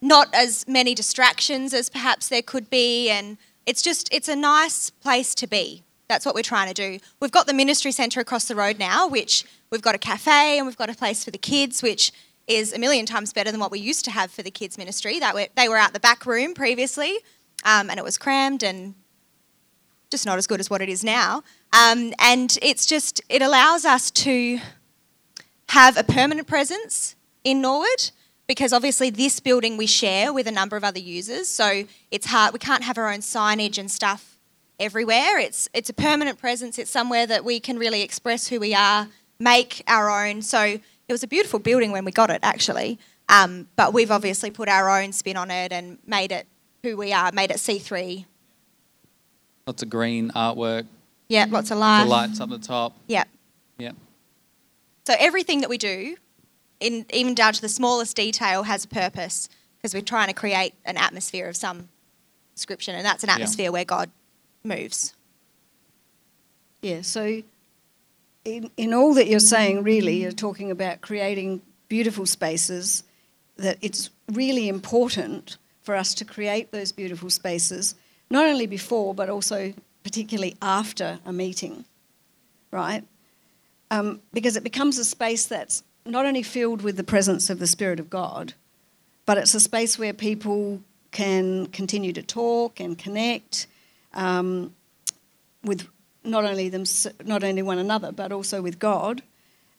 not 0.00 0.28
as 0.34 0.66
many 0.68 0.94
distractions 0.94 1.72
as 1.72 1.88
perhaps 1.88 2.28
there 2.28 2.42
could 2.42 2.68
be, 2.70 3.10
and 3.10 3.38
it's 3.66 3.82
just 3.82 4.12
it's 4.12 4.28
a 4.28 4.36
nice 4.36 4.90
place 4.90 5.34
to 5.36 5.46
be. 5.46 5.82
That's 6.08 6.26
what 6.26 6.34
we're 6.34 6.42
trying 6.42 6.68
to 6.68 6.74
do. 6.74 6.98
We've 7.20 7.32
got 7.32 7.46
the 7.46 7.54
ministry 7.54 7.90
centre 7.90 8.20
across 8.20 8.46
the 8.46 8.54
road 8.54 8.78
now, 8.78 9.08
which 9.08 9.44
we've 9.70 9.80
got 9.80 9.94
a 9.94 9.98
cafe 9.98 10.58
and 10.58 10.66
we've 10.66 10.76
got 10.76 10.90
a 10.90 10.94
place 10.94 11.24
for 11.24 11.30
the 11.30 11.38
kids, 11.38 11.82
which 11.82 12.12
is 12.46 12.74
a 12.74 12.78
million 12.78 13.06
times 13.06 13.32
better 13.32 13.50
than 13.50 13.58
what 13.58 13.70
we 13.70 13.78
used 13.78 14.04
to 14.04 14.10
have 14.10 14.30
for 14.30 14.42
the 14.42 14.50
kids 14.50 14.76
ministry. 14.76 15.18
That 15.18 15.50
they 15.56 15.68
were 15.68 15.78
out 15.78 15.94
the 15.94 16.00
back 16.00 16.26
room 16.26 16.52
previously, 16.52 17.16
um, 17.64 17.88
and 17.88 17.98
it 17.98 18.04
was 18.04 18.18
crammed 18.18 18.62
and 18.62 18.94
just 20.10 20.26
not 20.26 20.36
as 20.36 20.46
good 20.46 20.60
as 20.60 20.68
what 20.68 20.82
it 20.82 20.90
is 20.90 21.02
now. 21.02 21.42
Um, 21.72 22.12
and 22.18 22.58
it's 22.60 22.84
just 22.86 23.22
it 23.30 23.40
allows 23.40 23.84
us 23.86 24.10
to 24.10 24.60
have 25.74 25.96
a 25.96 26.04
permanent 26.04 26.46
presence 26.46 27.16
in 27.42 27.60
Norwood 27.60 28.12
because 28.46 28.72
obviously 28.72 29.10
this 29.10 29.40
building 29.40 29.76
we 29.76 29.86
share 29.86 30.32
with 30.32 30.46
a 30.46 30.52
number 30.52 30.76
of 30.76 30.84
other 30.84 31.00
users, 31.00 31.48
so 31.48 31.82
it's 32.12 32.26
hard. 32.26 32.52
We 32.52 32.60
can't 32.60 32.84
have 32.84 32.96
our 32.96 33.10
own 33.12 33.18
signage 33.18 33.76
and 33.76 33.90
stuff 33.90 34.38
everywhere. 34.78 35.36
It's 35.40 35.68
it's 35.74 35.90
a 35.90 35.92
permanent 35.92 36.38
presence. 36.38 36.78
It's 36.78 36.92
somewhere 36.92 37.26
that 37.26 37.44
we 37.44 37.58
can 37.58 37.76
really 37.76 38.02
express 38.02 38.46
who 38.46 38.60
we 38.60 38.72
are, 38.72 39.08
make 39.40 39.82
our 39.88 40.08
own. 40.24 40.42
So 40.42 40.60
it 40.62 41.12
was 41.12 41.24
a 41.24 41.26
beautiful 41.26 41.58
building 41.58 41.90
when 41.90 42.04
we 42.04 42.12
got 42.12 42.30
it, 42.30 42.38
actually. 42.44 43.00
Um, 43.28 43.66
but 43.74 43.92
we've 43.92 44.12
obviously 44.12 44.50
put 44.52 44.68
our 44.68 44.88
own 45.00 45.10
spin 45.12 45.36
on 45.36 45.50
it 45.50 45.72
and 45.72 45.98
made 46.06 46.30
it 46.30 46.46
who 46.84 46.96
we 46.96 47.12
are, 47.12 47.32
made 47.32 47.50
it 47.50 47.56
C3. 47.56 48.26
Lots 49.66 49.82
of 49.82 49.90
green 49.90 50.30
artwork, 50.36 50.86
Yeah, 51.28 51.46
lots 51.50 51.72
of 51.72 51.78
lights. 51.78 52.04
the 52.04 52.10
lights 52.10 52.40
up 52.40 52.50
the 52.50 52.58
top. 52.58 52.96
Yeah. 53.08 53.24
Yeah. 55.06 55.14
So 55.14 55.18
everything 55.24 55.60
that 55.60 55.70
we 55.70 55.78
do, 55.78 56.16
in, 56.80 57.06
even 57.12 57.34
down 57.34 57.52
to 57.54 57.60
the 57.60 57.68
smallest 57.68 58.16
detail, 58.16 58.62
has 58.64 58.84
a 58.84 58.88
purpose 58.88 59.48
because 59.76 59.94
we're 59.94 60.02
trying 60.02 60.28
to 60.28 60.34
create 60.34 60.74
an 60.84 60.96
atmosphere 60.96 61.48
of 61.48 61.56
some 61.56 61.88
description, 62.54 62.94
and 62.94 63.04
that's 63.04 63.22
an 63.22 63.28
Yeah. 63.28 63.34
atmosphere 63.34 63.72
where 63.72 63.84
God 63.84 64.10
moves. 64.62 65.14
Yeah, 66.82 67.02
so 67.02 67.42
in, 68.44 68.70
in 68.76 68.92
all 68.94 69.14
that 69.14 69.26
you're 69.26 69.40
saying, 69.40 69.82
really, 69.82 70.22
you're 70.22 70.32
talking 70.32 70.70
about 70.70 71.00
creating 71.00 71.62
beautiful 71.88 72.26
spaces, 72.26 73.04
that 73.56 73.78
it's 73.80 74.10
really 74.32 74.68
important 74.68 75.56
for 75.82 75.94
us 75.94 76.14
to 76.14 76.24
create 76.24 76.70
those 76.70 76.92
beautiful 76.92 77.30
spaces, 77.30 77.94
not 78.30 78.46
only 78.46 78.66
before, 78.66 79.14
but 79.14 79.28
also 79.28 79.72
particularly 80.02 80.56
after 80.60 81.18
a 81.24 81.32
meeting, 81.32 81.84
right? 82.70 83.04
Um, 83.94 84.20
because 84.32 84.56
it 84.56 84.64
becomes 84.64 84.98
a 84.98 85.04
space 85.04 85.46
that's 85.46 85.84
not 86.04 86.26
only 86.26 86.42
filled 86.42 86.82
with 86.82 86.96
the 86.96 87.04
presence 87.04 87.48
of 87.48 87.60
the 87.60 87.66
Spirit 87.68 88.00
of 88.00 88.10
God, 88.10 88.54
but 89.24 89.38
it's 89.38 89.54
a 89.54 89.60
space 89.60 89.98
where 89.98 90.12
people 90.12 90.80
can 91.12 91.66
continue 91.66 92.12
to 92.12 92.22
talk 92.22 92.80
and 92.80 92.98
connect 92.98 93.68
um, 94.12 94.74
with 95.62 95.86
not 96.24 96.44
only 96.44 96.68
them, 96.68 96.84
not 97.24 97.44
only 97.44 97.62
one 97.62 97.78
another, 97.78 98.10
but 98.10 98.32
also 98.32 98.60
with 98.60 98.80
God, 98.80 99.22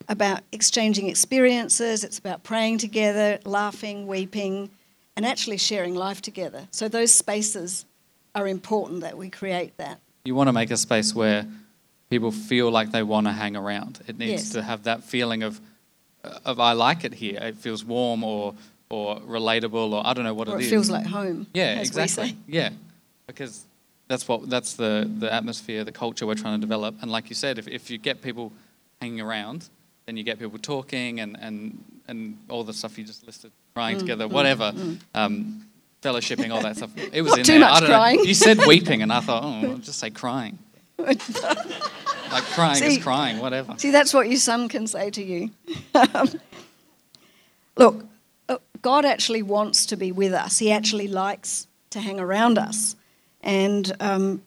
about 0.08 0.42
exchanging 0.54 1.10
experiences. 1.10 2.06
It's 2.06 2.18
about 2.18 2.44
praying 2.44 2.78
together, 2.78 3.40
laughing, 3.44 4.08
weeping, 4.08 4.70
and 5.18 5.26
actually 5.26 5.58
sharing 5.58 5.94
life 5.94 6.22
together. 6.22 6.70
So 6.72 6.88
those 6.88 7.14
spaces 7.14 7.86
are 8.34 8.48
important 8.48 9.02
that 9.02 9.18
we 9.18 9.30
create 9.30 9.76
that. 9.76 10.00
You 10.24 10.36
want 10.36 10.48
to 10.48 10.54
make 10.54 10.72
a 10.72 10.78
space 10.78 11.14
where 11.14 11.46
people 12.16 12.32
feel 12.32 12.70
like 12.78 12.92
they 12.92 13.04
want 13.04 13.28
to 13.28 13.34
hang 13.34 13.56
around. 13.64 13.94
It 14.08 14.18
needs 14.18 14.32
Yes. 14.44 14.50
to 14.56 14.62
have 14.62 14.84
that 14.84 15.04
feeling 15.04 15.44
of, 15.44 15.54
of 16.46 16.60
I 16.60 16.74
like 16.88 17.04
it 17.08 17.14
here. 17.14 17.40
It 17.52 17.56
feels 17.66 17.84
warm 17.84 18.24
or 18.24 18.54
or 18.90 19.20
relatable 19.38 19.92
or 19.96 20.02
I 20.10 20.14
don't 20.14 20.24
know 20.30 20.34
what 20.40 20.48
Or 20.48 20.56
it 20.56 20.62
it 20.62 20.66
is. 20.66 20.70
feels 20.70 20.90
like 20.90 21.06
home. 21.08 21.48
Yeah, 21.54 21.80
exactly. 21.86 22.30
Yeah, 22.48 22.70
because 23.28 23.54
that's 24.08 24.26
what 24.30 24.40
that's 24.50 24.72
the 24.76 24.92
the 25.24 25.30
atmosphere, 25.40 25.84
the 25.84 25.92
culture 26.04 26.26
we're 26.30 26.42
trying 26.46 26.60
to 26.62 26.66
develop. 26.68 26.94
And 27.02 27.10
like 27.12 27.26
you 27.32 27.36
said, 27.36 27.58
if 27.62 27.68
if 27.68 27.84
you 27.92 27.98
get 27.98 28.22
people 28.22 28.52
hanging 29.02 29.22
around, 29.28 29.60
then 30.06 30.16
you 30.18 30.24
get 30.24 30.38
people 30.40 30.60
talking 30.60 31.20
and 31.24 31.32
and 31.46 31.84
and 32.08 32.38
all 32.50 32.64
the 32.64 32.74
stuff 32.74 32.98
you 32.98 33.04
just 33.04 33.26
listed, 33.26 33.52
crying 33.76 33.98
Mm, 33.98 34.04
together, 34.04 34.26
whatever, 34.38 34.68
um, 35.16 35.36
fellowshipping, 36.06 36.50
all 36.54 36.62
that 36.62 36.76
stuff. 36.78 36.92
It 37.18 37.22
was 37.24 37.32
Not 37.32 37.40
in 37.40 37.46
too 37.46 37.52
there. 37.54 37.62
much 37.62 37.74
I 37.78 37.80
don't 37.80 37.90
crying. 37.90 38.18
know. 38.18 38.24
You 38.32 38.36
said 38.36 38.58
weeping, 38.68 39.02
and 39.02 39.12
I 39.12 39.22
thought, 39.22 39.44
oh, 39.44 39.72
I'll 39.72 39.78
just 39.90 40.00
say 40.00 40.12
crying. 40.12 40.56
like 42.32 42.44
crying 42.54 42.76
See- 42.76 42.98
is 42.98 43.04
crying, 43.04 43.40
whatever. 43.40 43.76
See, 43.78 43.92
that's 43.92 44.14
what 44.14 44.30
your 44.30 44.40
son 44.40 44.70
can 44.70 44.88
say 44.88 45.10
to 45.12 45.24
you. 45.24 45.52
Look, 47.78 48.06
uh, 48.48 48.58
God 48.82 49.06
actually 49.06 49.42
wants 49.42 49.86
to 49.88 49.98
be 49.98 50.12
with 50.12 50.34
us. 50.34 50.60
He 50.60 50.72
actually 50.72 51.08
likes 51.08 51.68
to 51.90 52.00
hang 52.00 52.20
around 52.20 52.58
us. 52.58 52.96
And 53.42 53.92
um, 54.00 54.42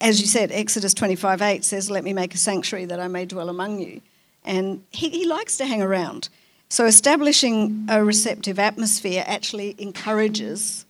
as 0.00 0.20
you 0.20 0.26
said, 0.26 0.52
Exodus 0.52 0.94
25 0.94 1.42
8 1.42 1.64
says, 1.64 1.90
Let 1.90 2.04
me 2.04 2.12
make 2.12 2.34
a 2.34 2.38
sanctuary 2.38 2.84
that 2.86 3.00
I 3.00 3.08
may 3.08 3.24
dwell 3.24 3.48
among 3.48 3.80
you. 3.80 4.00
And 4.44 4.84
he, 4.90 5.10
he 5.10 5.26
likes 5.26 5.56
to 5.58 5.66
hang 5.66 5.82
around. 5.82 6.28
So 6.68 6.86
establishing 6.86 7.86
a 7.88 8.04
receptive 8.04 8.58
atmosphere 8.58 9.24
actually 9.26 9.74
encourages 9.78 10.84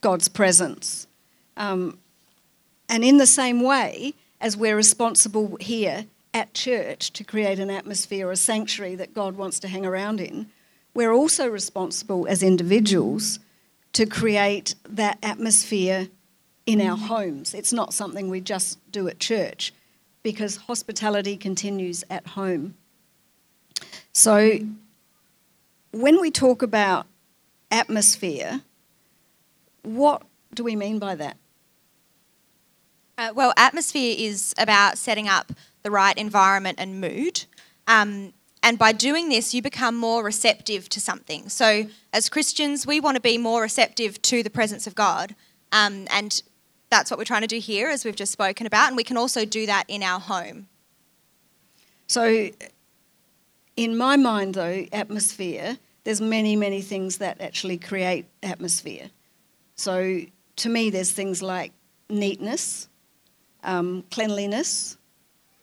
God's 0.00 0.28
presence. 0.28 1.06
Um, 1.56 1.98
and 2.88 3.04
in 3.04 3.18
the 3.18 3.26
same 3.26 3.62
way 3.62 4.14
as 4.40 4.56
we're 4.56 4.76
responsible 4.76 5.56
here 5.60 6.06
at 6.32 6.52
church 6.52 7.12
to 7.12 7.24
create 7.24 7.58
an 7.58 7.70
atmosphere, 7.70 8.30
a 8.30 8.36
sanctuary 8.36 8.94
that 8.96 9.14
God 9.14 9.36
wants 9.36 9.58
to 9.60 9.68
hang 9.68 9.86
around 9.86 10.20
in, 10.20 10.46
we're 10.92 11.12
also 11.12 11.48
responsible 11.48 12.26
as 12.28 12.42
individuals 12.42 13.38
to 13.92 14.06
create 14.06 14.74
that 14.88 15.18
atmosphere 15.22 16.08
in 16.66 16.80
our 16.80 16.96
mm. 16.96 17.06
homes. 17.06 17.54
It's 17.54 17.72
not 17.72 17.94
something 17.94 18.28
we 18.28 18.40
just 18.40 18.78
do 18.90 19.08
at 19.08 19.18
church 19.18 19.72
because 20.22 20.56
hospitality 20.56 21.36
continues 21.36 22.04
at 22.10 22.26
home. 22.28 22.74
So 24.12 24.58
when 25.92 26.20
we 26.20 26.30
talk 26.30 26.62
about 26.62 27.06
atmosphere, 27.70 28.62
what 29.82 30.22
do 30.54 30.64
we 30.64 30.76
mean 30.76 30.98
by 30.98 31.14
that? 31.16 31.36
Uh, 33.16 33.32
well, 33.34 33.52
atmosphere 33.56 34.14
is 34.18 34.54
about 34.58 34.98
setting 34.98 35.28
up 35.28 35.52
the 35.82 35.90
right 35.90 36.16
environment 36.16 36.78
and 36.80 37.00
mood. 37.00 37.44
Um, 37.86 38.32
and 38.62 38.78
by 38.78 38.92
doing 38.92 39.28
this, 39.28 39.54
you 39.54 39.62
become 39.62 39.94
more 39.94 40.24
receptive 40.24 40.88
to 40.88 41.00
something. 41.00 41.48
So, 41.48 41.86
as 42.12 42.28
Christians, 42.28 42.86
we 42.86 42.98
want 42.98 43.16
to 43.16 43.20
be 43.20 43.38
more 43.38 43.60
receptive 43.62 44.20
to 44.22 44.42
the 44.42 44.50
presence 44.50 44.86
of 44.86 44.94
God. 44.94 45.34
Um, 45.70 46.06
and 46.10 46.42
that's 46.90 47.10
what 47.10 47.18
we're 47.18 47.24
trying 47.24 47.42
to 47.42 47.46
do 47.46 47.58
here, 47.58 47.88
as 47.88 48.04
we've 48.04 48.16
just 48.16 48.32
spoken 48.32 48.66
about. 48.66 48.88
And 48.88 48.96
we 48.96 49.04
can 49.04 49.16
also 49.16 49.44
do 49.44 49.66
that 49.66 49.84
in 49.86 50.02
our 50.02 50.18
home. 50.18 50.68
So, 52.06 52.48
in 53.76 53.96
my 53.96 54.16
mind, 54.16 54.54
though, 54.54 54.86
atmosphere, 54.92 55.78
there's 56.04 56.20
many, 56.20 56.56
many 56.56 56.80
things 56.80 57.18
that 57.18 57.40
actually 57.40 57.78
create 57.78 58.26
atmosphere. 58.42 59.10
So, 59.76 60.22
to 60.56 60.68
me, 60.68 60.90
there's 60.90 61.12
things 61.12 61.42
like 61.42 61.72
neatness, 62.08 62.88
um, 63.64 64.04
cleanliness, 64.10 64.96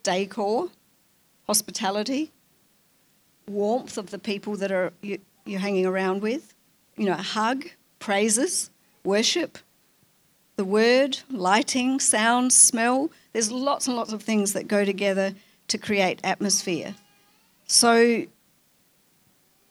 decor, 0.03 0.69
hospitality, 1.47 2.31
warmth 3.47 3.97
of 3.97 4.11
the 4.11 4.19
people 4.19 4.55
that 4.57 4.71
are 4.71 4.93
you, 5.01 5.19
you're 5.45 5.59
hanging 5.59 5.85
around 5.85 6.21
with, 6.21 6.53
you 6.97 7.05
know, 7.05 7.13
a 7.13 7.21
hug, 7.21 7.65
praises, 7.99 8.69
worship, 9.03 9.57
the 10.55 10.65
word, 10.65 11.19
lighting, 11.29 11.99
sound, 11.99 12.53
smell. 12.53 13.09
There's 13.33 13.51
lots 13.51 13.87
and 13.87 13.95
lots 13.95 14.13
of 14.13 14.21
things 14.21 14.53
that 14.53 14.67
go 14.67 14.85
together 14.85 15.33
to 15.69 15.77
create 15.77 16.19
atmosphere. 16.23 16.95
So, 17.67 18.25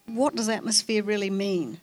what 0.06 0.34
does 0.34 0.49
atmosphere 0.49 1.02
really 1.02 1.30
mean? 1.30 1.80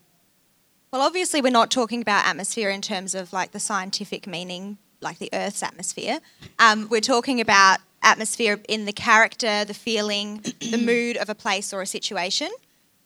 Well, 0.91 1.01
obviously, 1.01 1.41
we're 1.41 1.51
not 1.51 1.69
talking 1.69 2.01
about 2.01 2.25
atmosphere 2.25 2.69
in 2.69 2.81
terms 2.81 3.13
of 3.13 3.31
like 3.31 3.51
the 3.51 3.59
scientific 3.59 4.25
meaning, 4.25 4.77
like 5.01 5.19
the 5.19 5.29
Earth's 5.33 5.63
atmosphere. 5.63 6.19
Um, 6.59 6.87
we're 6.89 7.01
talking 7.01 7.41
about 7.41 7.79
atmosphere 8.03 8.59
in 8.67 8.85
the 8.85 8.93
character, 8.93 9.65
the 9.65 9.73
feeling, 9.73 10.43
the 10.71 10.77
mood 10.85 11.17
of 11.17 11.29
a 11.29 11.35
place 11.35 11.73
or 11.73 11.81
a 11.81 11.85
situation. 11.85 12.49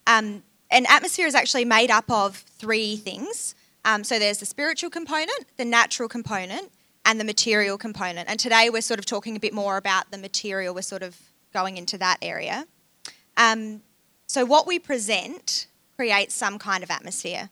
Um, 0.08 0.44
and 0.70 0.86
atmosphere 0.88 1.28
is 1.28 1.36
actually 1.36 1.66
made 1.66 1.92
up 1.92 2.10
of 2.10 2.38
three 2.38 2.96
things. 2.96 3.56
Um, 3.84 4.04
so 4.04 4.20
there's 4.20 4.38
the 4.38 4.46
spiritual 4.46 4.90
component, 4.90 5.46
the 5.58 5.66
natural 5.66 6.08
component, 6.08 6.72
and 7.06 7.20
the 7.20 7.24
material 7.24 7.78
component. 7.78 8.30
And 8.30 8.40
today 8.40 8.70
we're 8.70 8.82
sort 8.82 9.00
of 9.00 9.06
talking 9.06 9.36
a 9.36 9.40
bit 9.40 9.54
more 9.54 9.78
about 9.78 10.12
the 10.12 10.18
material. 10.18 10.74
We're 10.74 10.82
sort 10.82 11.04
of 11.04 11.18
going 11.54 11.78
into 11.78 11.98
that 11.98 12.18
area. 12.22 12.66
Um, 13.38 13.82
so 14.28 14.46
what 14.46 14.68
we 14.68 14.80
present 14.80 15.68
creates 15.96 16.34
some 16.34 16.58
kind 16.58 16.84
of 16.84 16.92
atmosphere. 16.92 17.50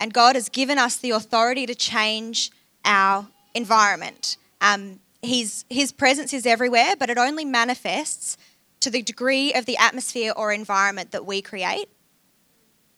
And 0.00 0.12
God 0.12 0.34
has 0.34 0.48
given 0.48 0.78
us 0.78 0.96
the 0.96 1.10
authority 1.10 1.66
to 1.66 1.74
change 1.74 2.50
our 2.84 3.26
environment. 3.56 4.36
Um, 4.60 5.00
his, 5.22 5.64
his 5.70 5.90
presence 5.90 6.32
is 6.32 6.46
everywhere, 6.46 6.94
but 6.98 7.10
it 7.10 7.18
only 7.18 7.44
manifests 7.44 8.36
to 8.80 8.90
the 8.90 9.02
degree 9.02 9.52
of 9.52 9.66
the 9.66 9.76
atmosphere 9.76 10.32
or 10.36 10.52
environment 10.52 11.10
that 11.10 11.26
we 11.26 11.42
create. 11.42 11.88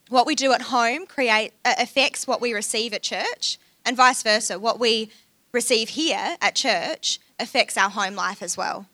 What 0.09 0.27
we 0.27 0.35
do 0.35 0.53
at 0.53 0.63
home 0.63 1.07
create, 1.07 1.53
uh, 1.65 1.75
affects 1.79 2.27
what 2.27 2.41
we 2.41 2.53
receive 2.53 2.93
at 2.93 3.03
church, 3.03 3.59
and 3.85 3.97
vice 3.97 4.23
versa. 4.23 4.59
What 4.59 4.79
we 4.79 5.11
receive 5.53 5.91
here 5.91 6.37
at 6.43 6.55
church 6.55 7.19
affects 7.39 7.77
our 7.77 7.91
home 7.91 8.15
life 8.15 8.43
as 8.43 8.57
well. 8.57 8.87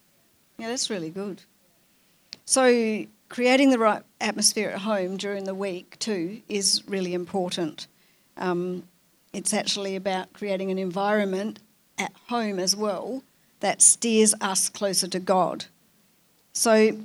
Yeah, 0.58 0.68
that's 0.68 0.90
really 0.90 1.10
good. 1.10 1.42
So, 2.44 3.06
creating 3.28 3.70
the 3.70 3.78
right 3.78 4.02
atmosphere 4.20 4.70
at 4.70 4.80
home 4.80 5.16
during 5.16 5.44
the 5.44 5.54
week, 5.54 5.98
too, 5.98 6.42
is 6.48 6.82
really 6.86 7.14
important. 7.14 7.86
Um, 8.36 8.84
it's 9.34 9.52
actually 9.52 9.96
about 9.96 10.32
creating 10.32 10.70
an 10.70 10.78
environment 10.78 11.58
at 11.98 12.12
home 12.28 12.58
as 12.58 12.74
well 12.74 13.22
that 13.60 13.82
steers 13.82 14.34
us 14.40 14.68
closer 14.68 15.08
to 15.08 15.18
God. 15.18 15.66
So, 16.52 16.98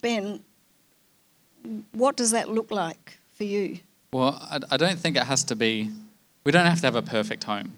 Ben, 0.00 0.40
what 1.92 2.16
does 2.16 2.30
that 2.30 2.48
look 2.48 2.70
like 2.70 3.18
for 3.34 3.44
you? 3.44 3.80
Well, 4.12 4.40
I, 4.70 4.76
don't 4.76 4.98
think 4.98 5.16
it 5.16 5.24
has 5.24 5.42
to 5.44 5.56
be. 5.56 5.90
We 6.44 6.52
don't 6.52 6.66
have 6.66 6.80
to 6.80 6.86
have 6.86 6.96
a 6.96 7.02
perfect 7.02 7.44
home. 7.44 7.72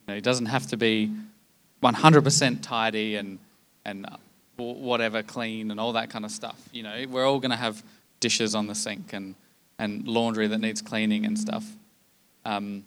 You 0.00 0.08
know, 0.08 0.14
it 0.14 0.24
doesn't 0.24 0.46
have 0.46 0.68
to 0.68 0.76
be 0.76 1.12
100% 1.82 2.62
tidy 2.62 3.16
and 3.16 3.38
and 3.84 4.06
whatever 4.56 5.24
clean 5.24 5.72
and 5.72 5.80
all 5.80 5.94
that 5.94 6.08
kind 6.08 6.24
of 6.24 6.30
stuff. 6.30 6.68
You 6.72 6.84
know, 6.84 7.04
we're 7.08 7.26
all 7.26 7.40
going 7.40 7.50
to 7.50 7.56
have 7.56 7.82
dishes 8.20 8.54
on 8.54 8.68
the 8.68 8.76
sink 8.76 9.12
and, 9.12 9.34
and 9.78 10.06
laundry 10.06 10.46
that 10.46 10.58
needs 10.58 10.82
cleaning 10.82 11.24
and 11.26 11.38
stuff. 11.38 11.64
Um, 12.44 12.84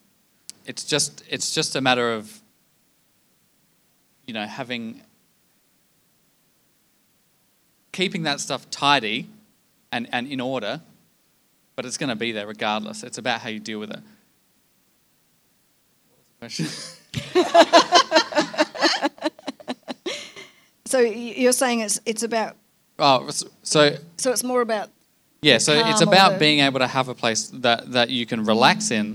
it's 0.65 0.83
just 0.83 1.23
it's 1.29 1.53
just 1.53 1.75
a 1.75 1.81
matter 1.81 2.13
of 2.13 2.41
you 4.25 4.33
know 4.33 4.45
having 4.45 5.01
keeping 7.91 8.23
that 8.23 8.39
stuff 8.39 8.69
tidy 8.69 9.27
and, 9.91 10.07
and 10.11 10.27
in 10.27 10.41
order, 10.41 10.81
but 11.75 11.85
it's 11.85 11.97
going 11.97 12.09
to 12.09 12.15
be 12.15 12.31
there 12.31 12.47
regardless. 12.47 13.03
It's 13.03 13.17
about 13.17 13.41
how 13.41 13.49
you 13.49 13.59
deal 13.59 13.79
with 13.79 13.91
it. 13.91 13.99
What 16.39 16.49
was 16.49 16.57
the 16.57 16.63
question? 16.63 18.51
So 20.95 20.99
you're 20.99 21.51
saying 21.51 21.79
it's 21.81 21.99
it's 22.05 22.23
about 22.23 22.55
oh, 22.99 23.29
so 23.29 23.97
so 24.15 24.31
it's 24.31 24.43
more 24.43 24.61
about 24.61 24.91
yeah, 25.49 25.57
so 25.59 25.71
it's 25.73 25.99
calm 25.99 26.09
or 26.09 26.11
about 26.13 26.31
being 26.45 26.59
able 26.67 26.79
to 26.85 26.87
have 26.97 27.07
a 27.09 27.15
place 27.23 27.41
that, 27.65 27.79
that 27.97 28.07
you 28.17 28.25
can 28.25 28.39
relax 28.53 28.91
in 28.99 29.05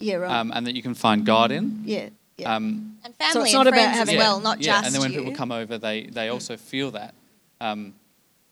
yeah 0.00 0.16
right 0.22 0.34
um, 0.36 0.48
and 0.54 0.62
that 0.66 0.74
you 0.78 0.82
can 0.88 0.94
find 0.94 1.18
God 1.34 1.48
in. 1.58 1.64
yeah 1.94 2.08
yeah 2.40 2.54
Um, 2.56 2.64
And 3.04 3.14
So 3.14 3.18
family 3.24 3.48
it's 3.48 3.54
and 3.54 3.60
not 3.60 3.66
about 3.66 3.74
friends 3.80 3.92
as 3.94 3.98
having- 4.08 4.18
well, 4.24 4.36
not 4.48 4.56
yeah, 4.60 4.72
just 4.72 4.84
and 4.86 4.90
then 4.94 5.00
when 5.04 5.12
you. 5.12 5.18
people 5.18 5.34
come 5.42 5.52
over, 5.60 5.74
they 5.78 5.98
they 6.18 6.28
also 6.34 6.56
feel 6.56 6.88
that. 6.98 7.12
Um, 7.66 7.80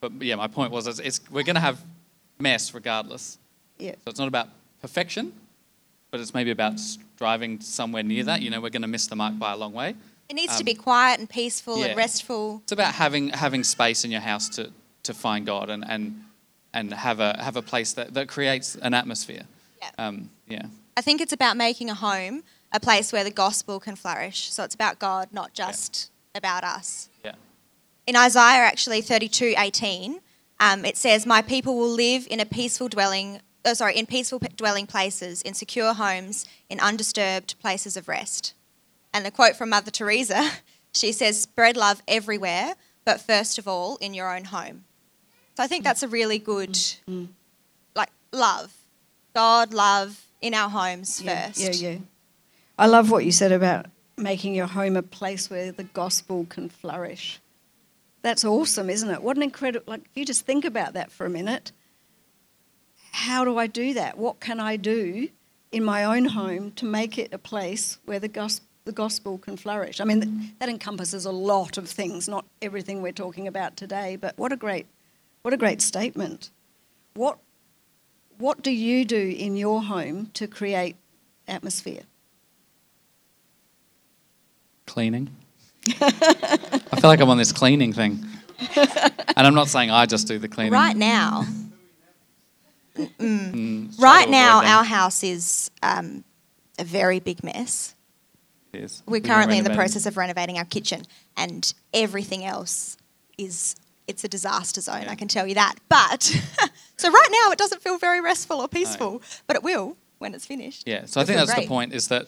but 0.02 0.10
yeah, 0.28 0.36
my 0.44 0.48
point 0.58 0.70
was, 0.76 0.82
it's, 0.90 1.00
it's 1.08 1.18
we're 1.34 1.46
going 1.50 1.60
to 1.62 1.66
have 1.68 1.78
mess 2.38 2.74
regardless. 2.74 3.24
yeah 3.86 3.94
So 4.02 4.06
it's 4.12 4.18
not 4.24 4.28
about 4.34 4.48
perfection, 4.84 5.24
but 6.10 6.20
it's 6.20 6.34
maybe 6.38 6.50
about 6.60 6.74
striving 6.80 7.60
somewhere 7.60 8.02
near 8.12 8.24
that. 8.30 8.38
You 8.42 8.50
know, 8.50 8.60
we're 8.62 8.74
going 8.78 8.88
to 8.90 8.94
miss 8.96 9.06
the 9.12 9.16
mark 9.16 9.34
by 9.38 9.52
a 9.52 9.58
long 9.64 9.72
way. 9.82 9.90
It 10.28 10.34
needs 10.40 10.54
to 10.60 10.64
Um, 10.64 10.72
be 10.72 10.74
quiet 10.74 11.16
and 11.20 11.28
peaceful 11.40 11.76
yeah. 11.78 11.86
and 11.86 11.96
restful. 11.96 12.60
It's 12.64 12.72
about 12.80 12.94
having 13.04 13.24
having 13.44 13.62
space 13.64 14.00
in 14.06 14.10
your 14.16 14.24
house 14.30 14.46
to, 14.56 14.62
to 15.08 15.12
find 15.14 15.46
God 15.46 15.70
and, 15.70 15.82
and 15.94 16.02
and 16.76 16.92
have 16.92 17.20
a 17.20 17.42
have 17.42 17.56
a 17.56 17.62
place 17.62 17.94
that, 17.94 18.14
that 18.14 18.28
creates 18.28 18.76
an 18.76 18.92
atmosphere. 18.94 19.44
Yeah. 19.80 19.90
Um, 19.98 20.30
yeah. 20.46 20.66
I 20.96 21.00
think 21.00 21.20
it's 21.20 21.32
about 21.32 21.56
making 21.56 21.90
a 21.90 21.94
home 21.94 22.42
a 22.72 22.80
place 22.80 23.12
where 23.12 23.24
the 23.24 23.30
gospel 23.30 23.80
can 23.80 23.96
flourish. 23.96 24.52
So 24.52 24.62
it's 24.64 24.74
about 24.74 24.98
God, 24.98 25.28
not 25.32 25.54
just 25.54 26.10
about 26.34 26.64
us. 26.64 27.08
Yeah. 27.24 27.34
In 28.06 28.14
Isaiah, 28.16 28.64
actually, 28.64 29.00
32 29.00 29.54
18, 29.56 30.20
um, 30.60 30.84
it 30.84 30.96
says, 30.96 31.26
My 31.26 31.42
people 31.42 31.76
will 31.78 31.88
live 31.90 32.26
in 32.30 32.40
a 32.40 32.46
peaceful 32.46 32.88
dwelling, 32.88 33.40
oh, 33.64 33.74
sorry, 33.74 33.96
in 33.96 34.06
peaceful 34.06 34.40
p- 34.40 34.48
dwelling 34.56 34.86
places, 34.86 35.42
in 35.42 35.54
secure 35.54 35.94
homes, 35.94 36.44
in 36.68 36.78
undisturbed 36.80 37.58
places 37.60 37.96
of 37.96 38.08
rest. 38.08 38.54
And 39.14 39.26
a 39.26 39.30
quote 39.30 39.56
from 39.56 39.70
Mother 39.70 39.90
Teresa, 39.90 40.50
she 40.92 41.12
says, 41.12 41.40
Spread 41.40 41.76
love 41.76 42.02
everywhere, 42.06 42.74
but 43.04 43.20
first 43.20 43.58
of 43.58 43.66
all, 43.66 43.96
in 43.96 44.12
your 44.12 44.34
own 44.34 44.44
home. 44.44 44.84
So 45.56 45.62
I 45.62 45.66
think 45.66 45.82
mm. 45.82 45.84
that's 45.84 46.02
a 46.02 46.08
really 46.08 46.38
good, 46.38 46.72
mm. 46.72 46.98
Mm. 47.08 47.28
like, 47.94 48.10
love. 48.32 48.72
God, 49.34 49.74
love 49.74 50.26
in 50.40 50.54
our 50.54 50.68
homes 50.68 51.20
yeah, 51.22 51.48
first. 51.48 51.60
yeah 51.60 51.90
yeah 51.90 51.98
I 52.78 52.86
love 52.86 53.10
what 53.10 53.24
you 53.24 53.32
said 53.32 53.52
about 53.52 53.86
making 54.16 54.54
your 54.54 54.66
home 54.66 54.96
a 54.96 55.02
place 55.02 55.50
where 55.50 55.72
the 55.72 55.84
gospel 55.84 56.46
can 56.48 56.68
flourish. 56.68 57.40
That's 58.22 58.44
awesome, 58.44 58.90
isn't 58.90 59.10
it? 59.10 59.22
What 59.22 59.36
an 59.36 59.42
incredible 59.42 59.84
like 59.86 60.00
if 60.00 60.10
you 60.14 60.24
just 60.24 60.44
think 60.44 60.64
about 60.64 60.94
that 60.94 61.10
for 61.10 61.26
a 61.26 61.30
minute. 61.30 61.72
How 63.12 63.44
do 63.44 63.56
I 63.56 63.66
do 63.66 63.94
that? 63.94 64.18
What 64.18 64.40
can 64.40 64.60
I 64.60 64.76
do 64.76 65.28
in 65.72 65.84
my 65.84 66.04
own 66.04 66.26
home 66.26 66.72
to 66.72 66.84
make 66.84 67.18
it 67.18 67.32
a 67.32 67.38
place 67.38 67.98
where 68.04 68.18
the 68.18 68.28
gospel 68.28 68.66
the 68.86 68.92
gospel 68.92 69.36
can 69.36 69.56
flourish. 69.56 70.00
I 70.00 70.04
mean, 70.04 70.54
that 70.60 70.68
encompasses 70.68 71.24
a 71.24 71.32
lot 71.32 71.76
of 71.76 71.88
things, 71.88 72.28
not 72.28 72.46
everything 72.62 73.02
we're 73.02 73.10
talking 73.10 73.48
about 73.48 73.76
today, 73.76 74.14
but 74.14 74.38
what 74.38 74.52
a 74.52 74.56
great, 74.56 74.86
what 75.46 75.52
a 75.52 75.56
great 75.56 75.80
statement. 75.80 76.50
What, 77.14 77.38
what 78.36 78.62
do 78.62 78.72
you 78.72 79.04
do 79.04 79.16
in 79.16 79.56
your 79.56 79.80
home 79.80 80.32
to 80.34 80.48
create 80.48 80.96
atmosphere? 81.46 82.02
Cleaning. 84.88 85.30
I 86.00 86.98
feel 86.98 87.08
like 87.08 87.20
I'm 87.20 87.30
on 87.30 87.38
this 87.38 87.52
cleaning 87.52 87.92
thing. 87.92 88.26
And 88.74 89.46
I'm 89.46 89.54
not 89.54 89.68
saying 89.68 89.88
I 89.88 90.06
just 90.06 90.26
do 90.26 90.40
the 90.40 90.48
cleaning. 90.48 90.72
Right 90.72 90.96
now, 90.96 91.44
Mm, 92.96 94.00
right 94.00 94.28
now, 94.28 94.64
our 94.64 94.82
house 94.82 95.22
is 95.22 95.70
um, 95.82 96.24
a 96.78 96.82
very 96.82 97.20
big 97.20 97.44
mess. 97.44 97.94
It 98.72 98.80
is. 98.80 99.02
We're 99.06 99.12
We've 99.12 99.22
currently 99.22 99.58
in 99.58 99.64
the 99.64 99.74
process 99.74 100.06
of 100.06 100.16
renovating 100.16 100.56
our 100.56 100.64
kitchen, 100.64 101.02
and 101.36 101.72
everything 101.92 102.42
else 102.42 102.96
is 103.36 103.76
it's 104.06 104.24
a 104.24 104.28
disaster 104.28 104.80
zone. 104.80 105.06
I 105.08 105.14
can 105.14 105.28
tell 105.28 105.46
you 105.46 105.54
that. 105.54 105.74
But 105.88 106.22
so 106.96 107.10
right 107.10 107.28
now, 107.30 107.52
it 107.52 107.58
doesn't 107.58 107.82
feel 107.82 107.98
very 107.98 108.20
restful 108.20 108.60
or 108.60 108.68
peaceful, 108.68 109.22
but 109.46 109.56
it 109.56 109.62
will 109.62 109.96
when 110.18 110.34
it's 110.34 110.46
finished. 110.46 110.84
Yeah, 110.86 111.04
so 111.06 111.20
I 111.20 111.22
It'll 111.22 111.26
think 111.26 111.38
that's 111.38 111.54
great. 111.54 111.64
the 111.64 111.68
point 111.68 111.92
is 111.92 112.08
that 112.08 112.26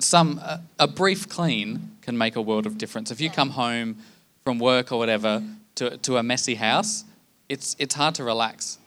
some 0.00 0.38
a, 0.38 0.60
a 0.78 0.86
brief 0.86 1.28
clean 1.28 1.96
can 2.02 2.16
make 2.16 2.36
a 2.36 2.42
world 2.42 2.66
of 2.66 2.78
difference. 2.78 3.10
If 3.10 3.20
you 3.20 3.30
come 3.30 3.50
home 3.50 3.96
from 4.44 4.58
work 4.58 4.92
or 4.92 4.98
whatever 4.98 5.42
to, 5.76 5.96
to 5.98 6.16
a 6.18 6.22
messy 6.22 6.54
house, 6.54 7.04
it's 7.48 7.74
it's 7.78 7.94
hard 7.94 8.14
to 8.16 8.24
relax. 8.24 8.78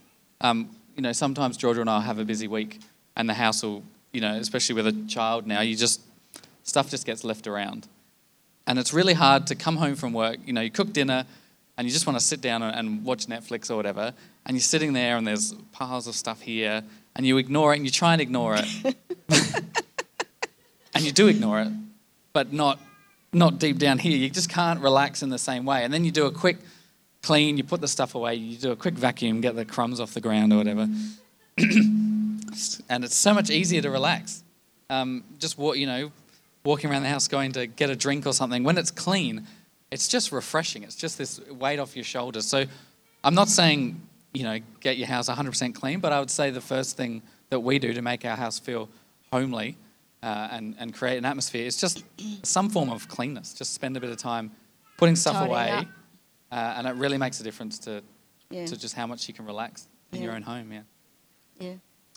Um, 0.41 0.69
you 0.95 1.01
know, 1.01 1.12
sometimes 1.12 1.57
Georgia 1.57 1.81
and 1.81 1.89
I 1.89 2.01
have 2.01 2.19
a 2.19 2.25
busy 2.25 2.47
week, 2.47 2.79
and 3.15 3.27
the 3.27 3.33
house 3.33 3.63
will, 3.63 3.83
you 4.12 4.21
know, 4.21 4.36
especially 4.36 4.75
with 4.75 4.88
a 4.88 5.05
child 5.07 5.47
now, 5.47 5.62
you 5.62 5.75
just 5.75 6.01
stuff 6.63 6.89
just 6.89 7.05
gets 7.05 7.23
left 7.23 7.47
around, 7.47 7.88
and 8.67 8.77
it's 8.77 8.93
really 8.93 9.13
hard 9.13 9.47
to 9.47 9.55
come 9.55 9.77
home 9.77 9.95
from 9.95 10.13
work. 10.13 10.38
You 10.45 10.53
know, 10.53 10.62
you 10.62 10.69
cook 10.71 10.93
dinner, 10.93 11.25
and 11.77 11.88
you 11.88 11.93
just 11.93 12.05
want 12.05 12.19
to 12.19 12.23
sit 12.23 12.41
down 12.41 12.62
and, 12.62 12.75
and 12.75 13.05
watch 13.05 13.27
Netflix 13.27 13.71
or 13.71 13.75
whatever, 13.75 14.13
and 14.45 14.55
you're 14.55 14.62
sitting 14.62 14.93
there, 14.93 15.17
and 15.17 15.25
there's 15.25 15.53
piles 15.71 16.07
of 16.07 16.15
stuff 16.15 16.41
here, 16.41 16.83
and 17.15 17.25
you 17.25 17.38
ignore 17.38 17.73
it, 17.73 17.77
and 17.77 17.86
you 17.86 17.91
try 17.91 18.13
and 18.13 18.21
ignore 18.21 18.55
it, 18.55 18.95
and 20.93 21.03
you 21.03 21.12
do 21.12 21.27
ignore 21.27 21.62
it, 21.62 21.69
but 22.33 22.53
not 22.53 22.79
not 23.33 23.59
deep 23.59 23.79
down 23.79 23.97
here. 23.97 24.15
You 24.15 24.29
just 24.29 24.49
can't 24.49 24.79
relax 24.79 25.23
in 25.23 25.29
the 25.29 25.39
same 25.39 25.65
way. 25.65 25.83
And 25.83 25.93
then 25.93 26.05
you 26.05 26.12
do 26.12 26.25
a 26.27 26.31
quick 26.31 26.57
clean, 27.23 27.57
you 27.57 27.63
put 27.63 27.81
the 27.81 27.88
stuff 27.88 28.15
away, 28.15 28.36
you 28.36 28.57
do 28.57 28.71
a 28.71 28.75
quick 28.75 28.93
vacuum, 28.93 29.41
get 29.41 29.55
the 29.55 29.65
crumbs 29.65 29.99
off 29.99 30.13
the 30.13 30.21
ground 30.21 30.53
or 30.53 30.57
whatever, 30.57 30.88
and 31.57 33.03
it's 33.03 33.15
so 33.15 33.33
much 33.33 33.49
easier 33.49 33.81
to 33.81 33.89
relax. 33.89 34.43
Um, 34.89 35.23
just 35.39 35.57
walk, 35.57 35.77
you 35.77 35.88
know, 35.88 36.12
walking 36.63 36.91
around 36.91 37.03
the 37.03 37.09
house, 37.09 37.27
going 37.27 37.53
to 37.53 37.65
get 37.65 37.89
a 37.89 37.95
drink 37.95 38.27
or 38.27 38.33
something. 38.33 38.63
When 38.63 38.77
it's 38.77 38.91
clean, 38.91 39.47
it's 39.93 40.08
just 40.08 40.32
refreshing. 40.32 40.84
It's 40.84 40.95
just 40.95 41.17
this 41.17 41.39
weight 41.49 41.79
off 41.79 41.95
your 41.95 42.03
shoulders. 42.06 42.45
So, 42.47 42.65
I'm 43.23 43.36
not 43.36 43.49
saying 43.49 44.01
you 44.34 44.43
know 44.43 44.58
get 44.79 44.97
your 44.97 45.08
house 45.08 45.29
100% 45.29 45.75
clean, 45.75 45.99
but 45.99 46.12
I 46.12 46.19
would 46.19 46.32
say 46.32 46.49
the 46.49 46.62
first 46.62 46.97
thing 46.97 47.21
that 47.49 47.60
we 47.60 47.79
do 47.79 47.93
to 47.93 48.01
make 48.01 48.25
our 48.25 48.36
house 48.36 48.58
feel 48.60 48.89
homely 49.32 49.77
uh, 50.23 50.49
and 50.51 50.75
and 50.79 50.93
create 50.93 51.17
an 51.17 51.25
atmosphere 51.25 51.65
is 51.65 51.77
just 51.77 52.03
some 52.43 52.69
form 52.69 52.89
of 52.89 53.08
cleanness. 53.08 53.53
Just 53.53 53.73
spend 53.73 53.95
a 53.97 53.99
bit 53.99 54.10
of 54.10 54.17
time 54.17 54.51
putting 54.97 55.15
stuff 55.15 55.34
Tidying 55.36 55.51
away, 55.51 55.88
uh, 56.51 56.73
and 56.77 56.88
it 56.88 56.95
really 56.95 57.17
makes 57.17 57.39
a 57.39 57.43
difference 57.43 57.79
to 57.79 58.01
Yeah, 58.49 58.65
to 58.65 58.75
just 58.77 58.95
how 58.95 59.08
much 59.08 59.27
you 59.27 59.34
can 59.34 59.45
relax 59.45 59.88
in 60.12 60.17
Yeah. 60.19 60.25
your 60.25 60.34
own 60.36 60.43
home. 60.43 60.71
Yeah. 60.71 60.82
yeah, 61.60 61.73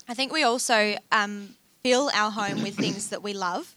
I 0.09 0.15
think 0.15 0.33
we 0.33 0.43
also 0.45 0.97
um, 1.13 1.57
fill 1.83 2.11
our 2.15 2.31
home 2.31 2.63
with 2.63 2.75
things 2.77 3.09
that 3.11 3.23
we 3.23 3.33
love. 3.33 3.75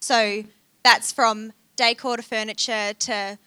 So 0.00 0.44
that's 0.82 1.12
from 1.12 1.52
decor 1.80 2.16
to 2.16 2.22
furniture 2.22 2.92
to 2.98 3.38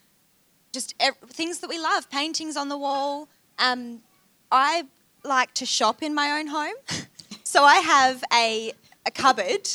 just 0.73 0.95
ev- 0.99 1.17
things 1.29 1.59
that 1.59 1.69
we 1.69 1.77
love, 1.79 2.09
paintings 2.09 2.57
on 2.57 2.67
the 2.67 2.77
wall. 2.77 3.29
Um, 3.59 4.01
I 4.51 4.85
like 5.23 5.53
to 5.55 5.65
shop 5.65 6.01
in 6.01 6.15
my 6.15 6.31
own 6.39 6.47
home. 6.47 6.73
so 7.43 7.63
I 7.63 7.75
have 7.77 8.23
a, 8.33 8.73
a 9.05 9.11
cupboard. 9.11 9.69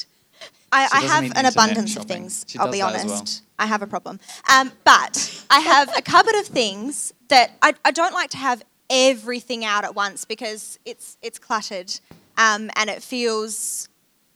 I, 0.73 0.88
I 0.92 1.01
have 1.03 1.25
an 1.37 1.47
abundance 1.47 1.97
of 1.97 2.05
things, 2.05 2.44
She 2.49 2.59
I'll 2.59 2.71
be 2.71 2.83
honest. 2.83 3.07
well. 3.07 3.27
I 3.61 3.66
have 3.66 3.81
a 3.83 3.87
problem. 3.87 4.18
Um, 4.53 4.73
but 4.85 5.14
I 5.49 5.61
have 5.61 5.97
a 5.97 6.03
cupboard 6.03 6.35
of 6.35 6.47
things 6.47 7.12
that 7.29 7.53
I, 7.62 7.75
I 7.85 7.90
don't 7.90 8.12
like 8.12 8.31
to 8.31 8.37
have 8.38 8.62
everything 8.90 9.64
out 9.64 9.85
at 9.85 9.94
once 9.94 10.25
because 10.25 10.79
it's 10.85 11.16
it's 11.23 11.38
cluttered 11.38 12.01
um, 12.37 12.71
and 12.77 12.90
it 12.90 13.03
feels 13.03 13.88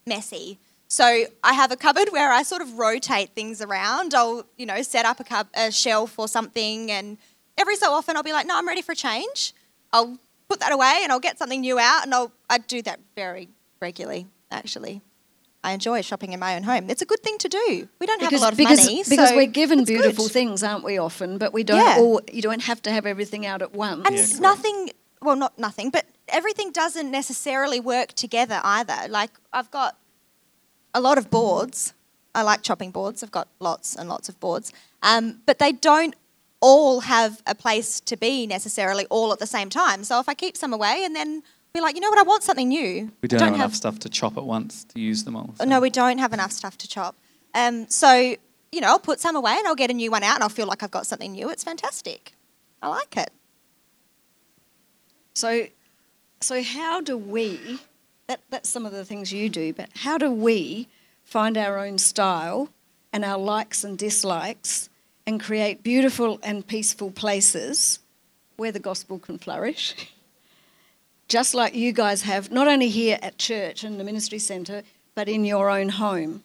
messy. 0.07 0.59
So 0.93 1.25
I 1.43 1.55
have 1.55 1.73
a 1.73 1.77
cupboard 1.77 2.11
where 2.11 2.31
I 2.31 2.43
sort 2.43 2.61
of 2.61 2.79
rotate 2.79 3.31
things 3.31 3.63
around. 3.63 4.13
I'll 4.13 4.45
you 4.59 4.67
know 4.67 4.83
set 4.83 5.07
up 5.07 5.21
a, 5.21 5.25
cub, 5.25 5.49
a 5.55 5.73
shelf 5.73 6.19
or 6.19 6.29
something, 6.29 6.91
and 6.91 7.17
every 7.57 7.77
so 7.77 7.93
often 7.93 8.15
I'll 8.15 8.23
be 8.23 8.35
like, 8.35 8.47
no, 8.47 8.59
I'm 8.59 8.69
ready 8.69 8.83
for 8.83 8.93
a 8.93 8.95
change. 8.95 9.55
I'll 9.91 10.19
put 10.51 10.61
that 10.61 10.71
away 10.71 11.01
and 11.03 11.11
I'll 11.11 11.19
get 11.19 11.39
something 11.39 11.63
new 11.63 11.79
out, 11.79 12.05
and 12.05 12.15
I'll 12.15 12.31
I 12.51 12.59
do 12.59 12.83
that 12.83 13.01
very 13.17 13.49
regularly 13.81 14.27
actually. 14.51 15.01
I 15.65 15.73
enjoy 15.73 16.03
shopping 16.03 16.35
in 16.35 16.41
my 16.41 16.57
own 16.57 16.65
home. 16.65 16.91
It's 16.91 17.01
a 17.01 17.07
good 17.07 17.21
thing 17.21 17.39
to 17.39 17.49
do. 17.49 17.89
We 17.99 18.07
don't 18.07 18.21
have 18.21 18.35
a 18.35 18.37
lot 18.37 18.53
of 18.53 18.59
because, 18.59 18.85
money, 18.85 19.03
because 19.09 19.31
so 19.31 19.37
we're 19.37 19.47
given 19.47 19.85
beautiful 19.85 20.25
good. 20.25 20.33
things, 20.33 20.63
aren't 20.63 20.85
we? 20.85 20.99
Often, 20.99 21.39
but 21.39 21.55
we 21.55 21.65
don't. 21.65 21.79
Yeah. 21.79 21.97
All, 22.01 22.21
you 22.31 22.43
don't 22.43 22.63
have 22.63 22.83
to 22.83 22.91
have 22.91 23.07
everything 23.07 23.47
out 23.47 23.63
at 23.63 23.73
once. 23.73 24.07
And 24.07 24.15
Yeah, 24.15 24.41
nothing, 24.41 24.91
well, 25.23 25.37
not 25.37 25.59
nothing, 25.59 25.89
but 25.89 26.05
everything 26.29 26.71
doesn't 26.71 27.11
necessarily 27.11 27.81
work 27.81 28.13
together 28.13 28.61
either. 28.63 29.09
Like, 29.09 29.31
I've 29.53 29.71
got 29.71 29.97
a 30.95 31.01
lot 31.01 31.19
of 31.19 31.31
boards. 31.31 31.95
I 32.35 32.43
like 32.43 32.63
chopping 32.63 32.91
boards. 32.91 33.23
I've 33.23 33.31
got 33.31 33.49
lots 33.61 33.95
and 33.95 34.09
lots 34.09 34.29
of 34.29 34.39
boards. 34.41 34.73
Um, 35.03 35.41
but 35.47 35.59
they 35.59 35.73
don't 35.73 36.15
all 36.61 37.01
have 37.01 37.43
a 37.47 37.55
place 37.55 38.01
to 38.01 38.17
be 38.17 38.47
necessarily 38.47 39.07
all 39.11 39.33
at 39.33 39.39
the 39.39 39.47
same 39.47 39.69
time. 39.69 40.05
So 40.05 40.21
if 40.21 40.29
I 40.29 40.35
keep 40.35 40.57
some 40.57 40.73
away 40.73 41.03
and 41.05 41.15
then 41.15 41.43
be 41.75 41.81
like, 41.81 41.95
you 41.95 42.01
know 42.01 42.09
what, 42.11 42.19
I 42.19 42.23
want 42.23 42.43
something 42.43 42.69
new. 42.69 43.11
We 43.21 43.27
I 43.27 43.29
don't, 43.29 43.41
have 43.41 43.55
enough 43.55 43.75
stuff 43.75 43.99
to 44.01 44.09
chop 44.09 44.37
at 44.37 44.45
once 44.45 44.85
to 44.85 45.01
use 45.01 45.25
them 45.25 45.37
all. 45.37 45.55
so- 45.59 45.65
No, 45.65 45.81
we 45.81 45.91
don't 45.91 46.19
have 46.19 46.33
enough 46.33 46.53
stuff 46.53 46.79
to 46.79 46.89
chop. 46.89 47.17
Um, 47.55 47.89
so, 47.89 48.37
you 48.71 48.81
know, 48.81 48.89
I'll 48.89 48.99
put 48.99 49.21
some 49.21 49.37
away 49.37 49.55
and 49.59 49.67
I'll 49.67 49.75
get 49.75 49.91
a 49.91 49.95
new 49.95 50.11
one 50.11 50.23
out 50.23 50.35
and 50.37 50.43
I'll 50.43 50.49
feel 50.49 50.67
like 50.67 50.83
I've 50.83 50.91
got 50.91 51.07
something 51.07 51.33
new. 51.33 51.51
It's 51.51 51.65
fantastic. 51.65 52.35
I 52.81 52.89
like 52.89 53.17
it. 53.17 53.31
So, 55.35 55.67
so 56.41 56.63
how 56.63 57.01
do 57.01 57.17
we? 57.17 57.81
That, 58.27 58.41
that's 58.51 58.69
some 58.69 58.87
of 58.87 58.93
the 58.93 59.05
things 59.05 59.33
you 59.33 59.49
do, 59.49 59.73
but 59.73 59.89
how 59.95 60.19
do 60.19 60.31
we 60.31 60.89
find 61.25 61.57
our 61.57 61.79
own 61.79 61.99
style 61.99 62.69
and 63.13 63.25
our 63.25 63.39
likes 63.39 63.85
and 63.85 63.99
dislikes 63.99 64.89
and 65.27 65.41
create 65.41 65.83
beautiful 65.83 66.39
and 66.43 66.67
peaceful 66.67 67.11
places 67.11 67.99
where 68.57 68.73
the 68.73 68.79
gospel 68.79 69.19
can 69.19 69.39
flourish? 69.39 69.95
Just 71.29 71.55
like 71.55 71.75
you 71.75 71.93
guys 71.93 72.23
have, 72.23 72.51
not 72.51 72.69
only 72.69 72.89
here 72.89 73.19
at 73.23 73.39
church 73.39 73.85
and 73.85 73.99
the 73.99 74.05
ministry 74.05 74.39
centre, 74.39 74.83
but 75.15 75.29
in 75.29 75.45
your 75.45 75.71
own 75.71 75.89
home. 75.89 76.43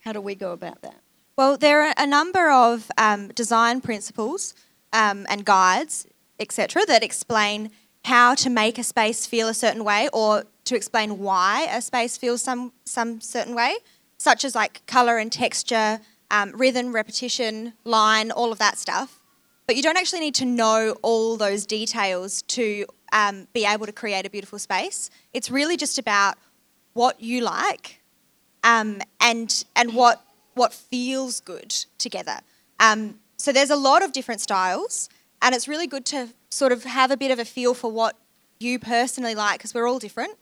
How 0.00 0.12
do 0.12 0.20
we 0.20 0.34
go 0.34 0.52
about 0.52 0.82
that? 0.82 0.96
Well, 1.36 1.56
there 1.56 1.82
are 1.82 1.94
a 1.96 2.06
number 2.06 2.50
of 2.50 2.90
um, 2.98 3.28
design 3.28 3.80
principles 3.80 4.54
um, 4.92 5.26
and 5.28 5.44
guides, 5.44 6.06
etc., 6.38 6.84
that 6.86 7.02
explain 7.02 7.70
how 8.04 8.34
to 8.34 8.50
make 8.50 8.78
a 8.78 8.84
space 8.84 9.26
feel 9.26 9.48
a 9.48 9.54
certain 9.54 9.84
way 9.84 10.08
or 10.12 10.44
to 10.64 10.76
explain 10.76 11.18
why 11.18 11.66
a 11.70 11.80
space 11.82 12.16
feels 12.16 12.42
some, 12.42 12.72
some 12.84 13.20
certain 13.20 13.54
way, 13.54 13.76
such 14.18 14.44
as 14.44 14.54
like 14.54 14.84
colour 14.86 15.18
and 15.18 15.32
texture, 15.32 16.00
um, 16.30 16.52
rhythm, 16.56 16.94
repetition, 16.94 17.74
line, 17.84 18.30
all 18.30 18.52
of 18.52 18.58
that 18.58 18.78
stuff. 18.78 19.18
But 19.66 19.76
you 19.76 19.82
don't 19.82 19.96
actually 19.96 20.20
need 20.20 20.34
to 20.36 20.44
know 20.44 20.96
all 21.02 21.36
those 21.36 21.66
details 21.66 22.42
to 22.42 22.86
um, 23.12 23.46
be 23.52 23.64
able 23.64 23.86
to 23.86 23.92
create 23.92 24.26
a 24.26 24.30
beautiful 24.30 24.58
space. 24.58 25.10
It's 25.32 25.50
really 25.50 25.76
just 25.76 25.98
about 25.98 26.36
what 26.94 27.20
you 27.20 27.42
like 27.42 28.00
um, 28.64 29.00
and 29.20 29.64
and 29.76 29.94
what 29.94 30.24
what 30.54 30.72
feels 30.72 31.40
good 31.40 31.70
together. 31.98 32.40
Um, 32.80 33.20
so 33.36 33.52
there's 33.52 33.70
a 33.70 33.76
lot 33.76 34.02
of 34.02 34.12
different 34.12 34.40
styles, 34.40 35.08
and 35.40 35.54
it's 35.54 35.66
really 35.68 35.86
good 35.86 36.04
to 36.06 36.28
sort 36.50 36.72
of 36.72 36.84
have 36.84 37.10
a 37.10 37.16
bit 37.16 37.30
of 37.30 37.38
a 37.38 37.44
feel 37.44 37.74
for 37.74 37.90
what 37.90 38.16
you 38.58 38.78
personally 38.78 39.34
like 39.34 39.58
because 39.58 39.74
we're 39.74 39.88
all 39.88 39.98
different, 39.98 40.36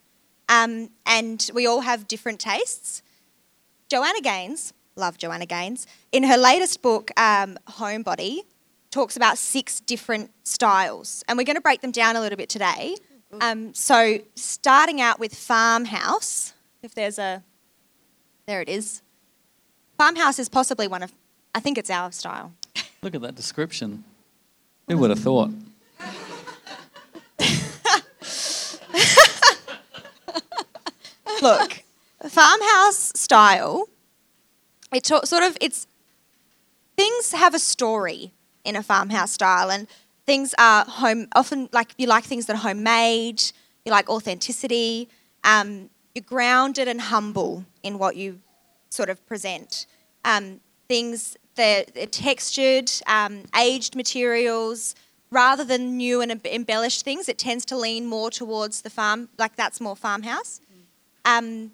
um, 0.51 0.91
and 1.07 1.51
we 1.55 1.67
all 1.67 1.81
have 1.81 2.07
different 2.07 2.41
tastes. 2.41 3.03
Joanna 3.89 4.21
Gaines, 4.21 4.75
love 4.97 5.17
Joanna 5.17 5.47
Gaines, 5.47 5.87
in 6.13 6.25
her 6.25 6.37
latest 6.37 6.83
book, 6.83 7.11
um, 7.17 7.57
Homebody, 7.67 8.41
talks 8.91 9.17
about 9.17 9.39
six 9.39 9.81
different 9.81 10.31
styles, 10.45 11.25
and 11.29 11.39
we're 11.39 11.45
going 11.45 11.57
to 11.57 11.63
break 11.63 11.81
them 11.81 11.93
down 11.93 12.17
a 12.17 12.21
little 12.21 12.37
bit 12.37 12.49
today. 12.49 12.97
Um, 13.41 13.73
so 13.75 14.19
starting 14.35 15.01
out 15.01 15.21
with 15.21 15.35
farmhouse, 15.35 16.53
if 16.83 16.95
there's 16.95 17.19
a, 17.19 17.45
there 18.47 18.61
it 18.61 18.69
is. 18.69 19.03
Farmhouse 19.97 20.41
is 20.41 20.49
possibly 20.49 20.89
one 20.89 21.05
of, 21.05 21.13
I 21.55 21.61
think 21.61 21.79
it's 21.79 21.91
our 21.91 22.11
style. 22.11 22.53
Look 23.03 23.15
at 23.15 23.23
that 23.23 23.37
description. 23.37 24.03
Who 24.89 24.99
would 24.99 25.11
have 25.11 25.21
thought? 25.21 25.51
Look, 31.43 31.83
farmhouse 32.29 33.13
style. 33.15 33.89
It 34.93 35.05
to- 35.05 35.27
sort 35.27 35.43
of 35.43 35.57
it's 35.61 35.87
things 36.97 37.33
have 37.33 37.55
a 37.55 37.59
story 37.59 38.33
in 38.65 38.77
a 38.77 38.83
farmhouse 38.83 39.33
style, 39.33 39.71
and 39.71 39.87
things 40.27 40.55
are 40.59 40.85
home. 40.85 41.29
Often, 41.35 41.69
like 41.73 41.95
you 41.99 42.07
like 42.07 42.25
things 42.25 42.47
that 42.47 42.55
are 42.55 42.61
homemade. 42.69 43.43
You 43.85 43.93
like 43.93 44.11
authenticity. 44.11 45.09
Um, 45.45 45.91
you're 46.15 46.25
grounded 46.25 46.89
and 46.89 47.01
humble 47.01 47.65
in 47.83 47.99
what 47.99 48.17
you 48.17 48.41
sort 48.91 49.09
of 49.09 49.25
present. 49.27 49.87
Um, 50.25 50.61
things 50.89 51.37
that 51.55 51.97
are 51.97 52.07
textured, 52.07 52.91
um, 53.07 53.45
aged 53.57 53.97
materials, 53.97 54.95
rather 55.31 55.65
than 55.65 55.97
new 55.97 56.21
and 56.21 56.45
embellished 56.45 57.05
things. 57.05 57.29
It 57.29 57.39
tends 57.39 57.65
to 57.67 57.77
lean 57.77 58.07
more 58.07 58.31
towards 58.31 58.83
the 58.83 58.91
farm, 58.91 59.29
like 59.39 59.57
that's 59.57 59.81
more 59.81 59.97
farmhouse. 59.97 60.61
Um, 61.25 61.73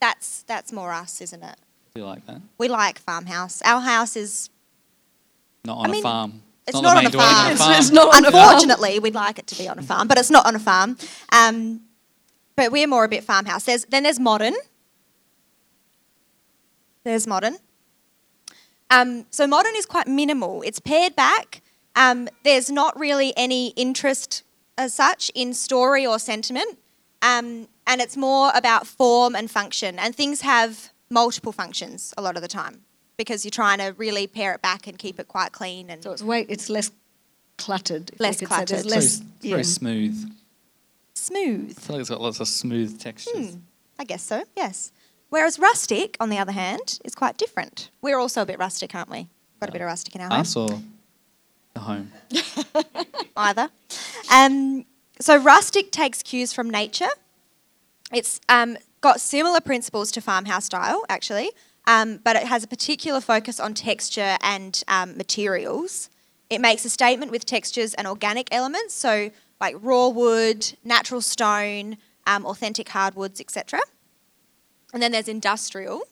that's 0.00 0.42
that's 0.42 0.72
more 0.72 0.92
us, 0.92 1.20
isn't 1.20 1.42
it? 1.42 1.56
Do 1.94 2.00
you 2.00 2.06
like 2.06 2.26
that? 2.26 2.40
We 2.58 2.68
like 2.68 2.98
farmhouse. 2.98 3.60
Our 3.62 3.80
house 3.80 4.16
is 4.16 4.48
Not 5.64 5.78
on 5.78 5.86
I 5.86 5.88
mean, 5.92 6.00
a 6.00 6.02
farm. 6.02 6.42
it's 6.66 6.74
not, 6.80 6.82
not 6.82 6.96
on 6.98 7.06
a 7.06 7.10
farm. 7.10 7.52
It's- 7.52 7.68
it's 7.78 7.90
not 7.90 8.14
on 8.16 8.24
a 8.24 8.30
farm. 8.30 8.44
unfortunately 8.48 8.98
we'd 9.00 9.14
like 9.14 9.38
it 9.38 9.46
to 9.48 9.58
be 9.58 9.68
on 9.68 9.78
a 9.78 9.82
farm, 9.82 10.08
but 10.08 10.18
it's 10.18 10.30
not 10.30 10.46
on 10.46 10.54
a 10.54 10.58
farm. 10.60 10.96
Um, 11.32 11.80
but 12.56 12.70
we're 12.72 12.86
more 12.86 13.04
a 13.04 13.08
bit 13.08 13.24
farmhouse. 13.24 13.64
There's 13.64 13.84
then 13.86 14.02
there's 14.04 14.20
modern. 14.20 14.54
There's 17.04 17.26
modern. 17.26 17.56
Um, 18.90 19.26
so 19.30 19.46
modern 19.46 19.74
is 19.76 19.86
quite 19.86 20.06
minimal. 20.08 20.62
It's 20.62 20.80
pared 20.80 21.14
back. 21.16 21.62
Um, 21.96 22.28
there's 22.44 22.70
not 22.70 22.98
really 22.98 23.32
any 23.36 23.68
interest 23.68 24.42
as 24.76 24.94
such 24.94 25.30
in 25.34 25.54
story 25.54 26.06
or 26.06 26.18
sentiment, 26.18 26.78
um, 27.22 27.68
and 27.90 28.00
it's 28.00 28.16
more 28.16 28.52
about 28.54 28.86
form 28.86 29.34
and 29.34 29.50
function. 29.50 29.98
And 29.98 30.14
things 30.14 30.40
have 30.42 30.90
multiple 31.10 31.52
functions 31.52 32.14
a 32.16 32.22
lot 32.22 32.36
of 32.36 32.42
the 32.42 32.48
time 32.48 32.82
because 33.16 33.44
you're 33.44 33.50
trying 33.50 33.78
to 33.78 33.88
really 33.98 34.26
pare 34.26 34.54
it 34.54 34.62
back 34.62 34.86
and 34.86 34.96
keep 34.96 35.18
it 35.18 35.26
quite 35.28 35.50
clean 35.52 35.90
and 35.90 36.02
So 36.02 36.12
it's 36.12 36.22
way 36.22 36.46
it's 36.48 36.70
less 36.70 36.90
cluttered. 37.58 38.10
if 38.12 38.18
we 38.20 38.24
Less 38.26 38.38
could 38.38 38.48
cluttered. 38.48 38.78
It's 38.78 38.86
less. 38.86 39.16
very, 39.18 39.26
it's 39.36 39.44
yeah. 39.44 39.50
very 39.50 39.64
smooth. 39.64 40.32
smooth. 41.14 41.74
I 41.76 41.80
feel 41.80 41.96
like 41.96 42.00
it's 42.00 42.10
got 42.10 42.20
lots 42.20 42.40
of 42.40 42.48
smooth 42.48 43.00
textures. 43.00 43.50
Hmm, 43.54 43.58
I 43.98 44.04
guess 44.04 44.22
so, 44.22 44.44
yes. 44.56 44.92
Whereas 45.28 45.58
rustic, 45.58 46.16
on 46.20 46.30
the 46.30 46.38
other 46.38 46.52
hand, 46.52 46.98
is 47.04 47.14
quite 47.14 47.36
different. 47.36 47.90
We're 48.02 48.18
also 48.18 48.42
a 48.42 48.46
bit 48.46 48.58
rustic, 48.58 48.94
aren't 48.94 49.10
we? 49.10 49.28
Got 49.60 49.68
a 49.68 49.72
bit 49.72 49.80
of 49.82 49.86
rustic 49.86 50.14
in 50.14 50.20
our 50.22 50.28
home. 50.30 50.40
Us 50.40 50.56
or 50.56 50.68
the 51.74 51.80
home? 51.80 52.10
Either. 53.36 53.68
Um, 54.32 54.86
so 55.20 55.36
rustic 55.36 55.90
takes 55.92 56.22
cues 56.22 56.52
from 56.52 56.70
nature. 56.70 57.08
It's 58.12 58.40
um, 58.48 58.76
got 59.00 59.20
similar 59.20 59.60
principles 59.60 60.10
to 60.12 60.20
farmhouse 60.20 60.64
style, 60.66 61.04
actually, 61.08 61.50
um, 61.86 62.18
but 62.24 62.36
it 62.36 62.44
has 62.44 62.64
a 62.64 62.68
particular 62.68 63.20
focus 63.20 63.60
on 63.60 63.74
texture 63.74 64.36
and 64.42 64.82
um, 64.88 65.16
materials. 65.16 66.10
It 66.48 66.60
makes 66.60 66.84
a 66.84 66.90
statement 66.90 67.30
with 67.30 67.46
textures 67.46 67.94
and 67.94 68.06
organic 68.06 68.48
elements, 68.52 68.94
so 68.94 69.30
like 69.60 69.76
raw 69.80 70.08
wood, 70.08 70.72
natural 70.84 71.20
stone, 71.20 71.96
um, 72.26 72.44
authentic 72.44 72.88
hardwoods, 72.88 73.40
etc. 73.40 73.80
And 74.92 75.00
then 75.02 75.12
there's 75.12 75.28
industrial. 75.28 76.02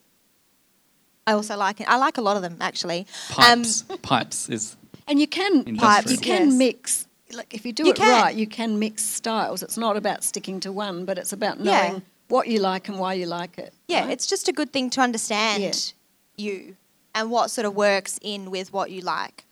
I 1.26 1.32
also 1.32 1.56
like 1.56 1.80
it. 1.80 1.88
I 1.88 1.96
like 1.96 2.16
a 2.16 2.22
lot 2.22 2.36
of 2.36 2.42
them 2.42 2.56
actually. 2.60 3.00
Um, 3.36 3.62
Pipes. 3.62 3.82
Pipes 4.02 4.48
is 4.48 4.76
And 5.08 5.20
you 5.20 5.26
can 5.26 5.64
Industrial. 5.66 6.12
you 6.12 6.18
can 6.18 6.46
Yes. 6.48 6.54
mix 6.58 7.07
like 7.32 7.52
if 7.54 7.64
you 7.66 7.72
do 7.72 7.84
You 7.86 7.90
it 7.92 7.96
can. 7.96 8.22
right, 8.22 8.34
you 8.34 8.46
can 8.46 8.78
mix 8.78 9.04
styles. 9.04 9.62
It's 9.62 9.76
not 9.76 9.96
about 9.96 10.24
sticking 10.24 10.60
to 10.60 10.72
one, 10.72 11.04
but 11.04 11.18
it's 11.18 11.32
about 11.32 11.58
Yeah. 11.60 11.88
knowing 11.88 12.02
what 12.28 12.48
you 12.48 12.58
like 12.60 12.88
and 12.88 12.98
why 12.98 13.14
you 13.14 13.26
like 13.26 13.58
it. 13.58 13.72
Yeah, 13.88 14.02
right? 14.02 14.10
it's 14.10 14.26
just 14.26 14.48
a 14.48 14.52
good 14.52 14.72
thing 14.72 14.90
to 14.90 15.00
understand 15.00 15.62
Yeah. 15.62 16.44
you 16.44 16.76
and 17.14 17.30
what 17.30 17.50
sort 17.50 17.64
of 17.66 17.74
works 17.74 18.18
in 18.22 18.50
with 18.50 18.72
what 18.72 18.90
you 18.90 19.00
like. 19.00 19.44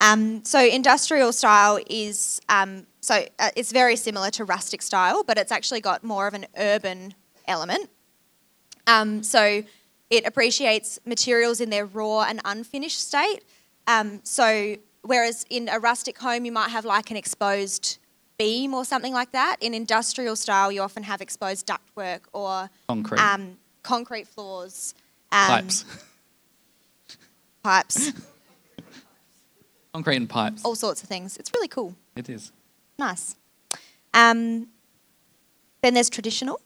Um, 0.00 0.44
so 0.44 0.58
industrial 0.60 1.32
style 1.32 1.78
is 1.88 2.40
um, 2.48 2.86
so 3.00 3.24
uh, 3.38 3.50
it's 3.56 3.72
very 3.72 3.96
similar 3.96 4.30
to 4.32 4.44
rustic 4.44 4.82
style, 4.82 5.22
but 5.24 5.38
it's 5.38 5.52
actually 5.52 5.80
got 5.80 6.02
more 6.04 6.26
of 6.26 6.34
an 6.34 6.46
urban 6.56 7.14
element. 7.46 7.88
Um, 8.86 9.22
so 9.22 9.62
it 10.10 10.26
appreciates 10.26 10.98
materials 11.06 11.60
in 11.60 11.70
their 11.70 11.86
raw 11.86 12.22
and 12.22 12.40
unfinished 12.44 13.00
state. 13.00 13.40
Um, 13.86 14.20
so 14.24 14.76
whereas 15.02 15.44
in 15.50 15.68
a 15.68 15.78
rustic 15.78 16.18
home 16.18 16.44
you 16.44 16.52
might 16.52 16.70
have 16.70 16.84
like 16.84 17.10
an 17.10 17.16
exposed 17.16 17.98
beam 18.38 18.74
or 18.74 18.84
something 18.84 19.12
like 19.12 19.32
that, 19.32 19.56
in 19.60 19.74
industrial 19.74 20.36
style 20.36 20.72
you 20.72 20.80
often 20.80 21.02
have 21.02 21.20
exposed 21.20 21.66
ductwork 21.66 22.20
or 22.32 22.70
concrete. 22.88 23.20
um, 23.20 23.58
concrete 23.82 24.26
floors, 24.26 24.94
um, 25.30 25.48
pipes. 25.48 25.84
pipes, 27.62 28.12
concrete 29.92 30.16
and 30.16 30.28
pipes. 30.28 30.64
all 30.64 30.74
sorts 30.74 31.02
of 31.02 31.08
things. 31.08 31.36
It's 31.36 31.50
really 31.54 31.68
cool. 31.68 31.94
It 32.16 32.28
is. 32.28 32.52
Nice. 32.98 33.36
Um, 34.14 34.68
then 35.82 35.94
there's 35.94 36.10
traditional. 36.10 36.60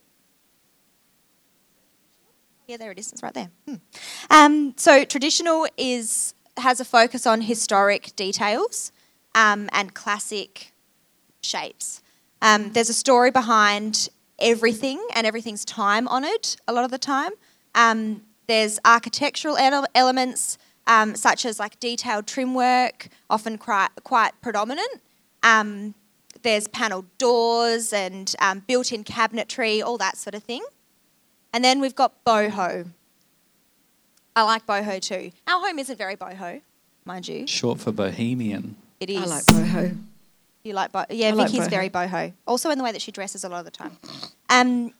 Yeah, 2.67 2.75
there 2.77 2.91
it 2.91 2.99
is. 2.99 3.13
It's 3.13 3.23
right 3.23 3.33
there. 3.33 3.49
Hmm. 3.65 3.75
Um, 4.29 4.73
so 4.75 5.05
traditional 5.05 5.67
is 5.77 6.33
has 6.59 6.79
a 6.79 6.85
focus 6.85 7.25
on 7.25 7.41
historic 7.41 8.15
details 8.15 8.91
um, 9.35 9.69
and 9.71 9.93
classic 9.93 10.73
shapes. 11.41 12.01
Um, 12.41 12.71
there's 12.73 12.89
a 12.89 12.93
story 12.93 13.31
behind 13.31 14.09
everything, 14.39 15.05
and 15.15 15.25
everything's 15.25 15.65
time 15.65 16.07
honoured 16.07 16.55
a 16.67 16.73
lot 16.73 16.83
of 16.83 16.91
the 16.91 16.97
time. 16.97 17.31
Um, 17.73 18.21
there's 18.47 18.79
architectural 18.85 19.57
ele- 19.57 19.85
elements, 19.95 20.57
um, 20.85 21.15
such 21.15 21.45
as 21.45 21.59
like 21.59 21.79
detailed 21.79 22.27
trim 22.27 22.53
work, 22.53 23.09
often 23.29 23.57
quite, 23.57 23.89
quite 24.03 24.31
predominant. 24.41 25.01
Um, 25.43 25.95
there's 26.43 26.67
panelled 26.67 27.05
doors 27.17 27.91
and 27.91 28.33
um, 28.39 28.63
built 28.67 28.91
in 28.91 29.03
cabinetry, 29.03 29.83
all 29.83 29.97
that 29.97 30.17
sort 30.17 30.35
of 30.35 30.43
thing. 30.43 30.63
And 31.53 31.63
then 31.63 31.79
we've 31.79 31.95
got 31.95 32.23
boho. 32.25 32.91
I 34.37 34.43
like 34.43 34.67
boho 34.67 35.01
too. 35.01 35.31
Our 35.47 35.65
home 35.65 35.79
isn't 35.79 35.97
very 35.97 36.15
boho, 36.15 36.61
mind 37.05 37.27
you. 37.27 37.47
Short 37.47 37.79
for 37.79 37.91
bohemian. 37.91 38.75
It 38.99 39.09
is. 39.09 39.23
I 39.23 39.25
like 39.25 39.43
boho. 39.45 39.97
You 40.63 40.73
like 40.73 40.91
boho? 40.91 41.07
Yeah, 41.09 41.29
I 41.29 41.31
like 41.31 41.49
Vicky's 41.49 41.65
boho. 41.65 41.71
very 41.71 41.89
boho. 41.89 42.33
Also 42.45 42.69
in 42.69 42.77
the 42.77 42.83
way 42.83 42.91
that 42.91 43.01
she 43.01 43.11
dresses 43.11 43.43
a 43.43 43.49
lot 43.49 43.59
of 43.59 43.65
the 43.65 43.71
time. 43.71 43.97
Um, 44.47 44.93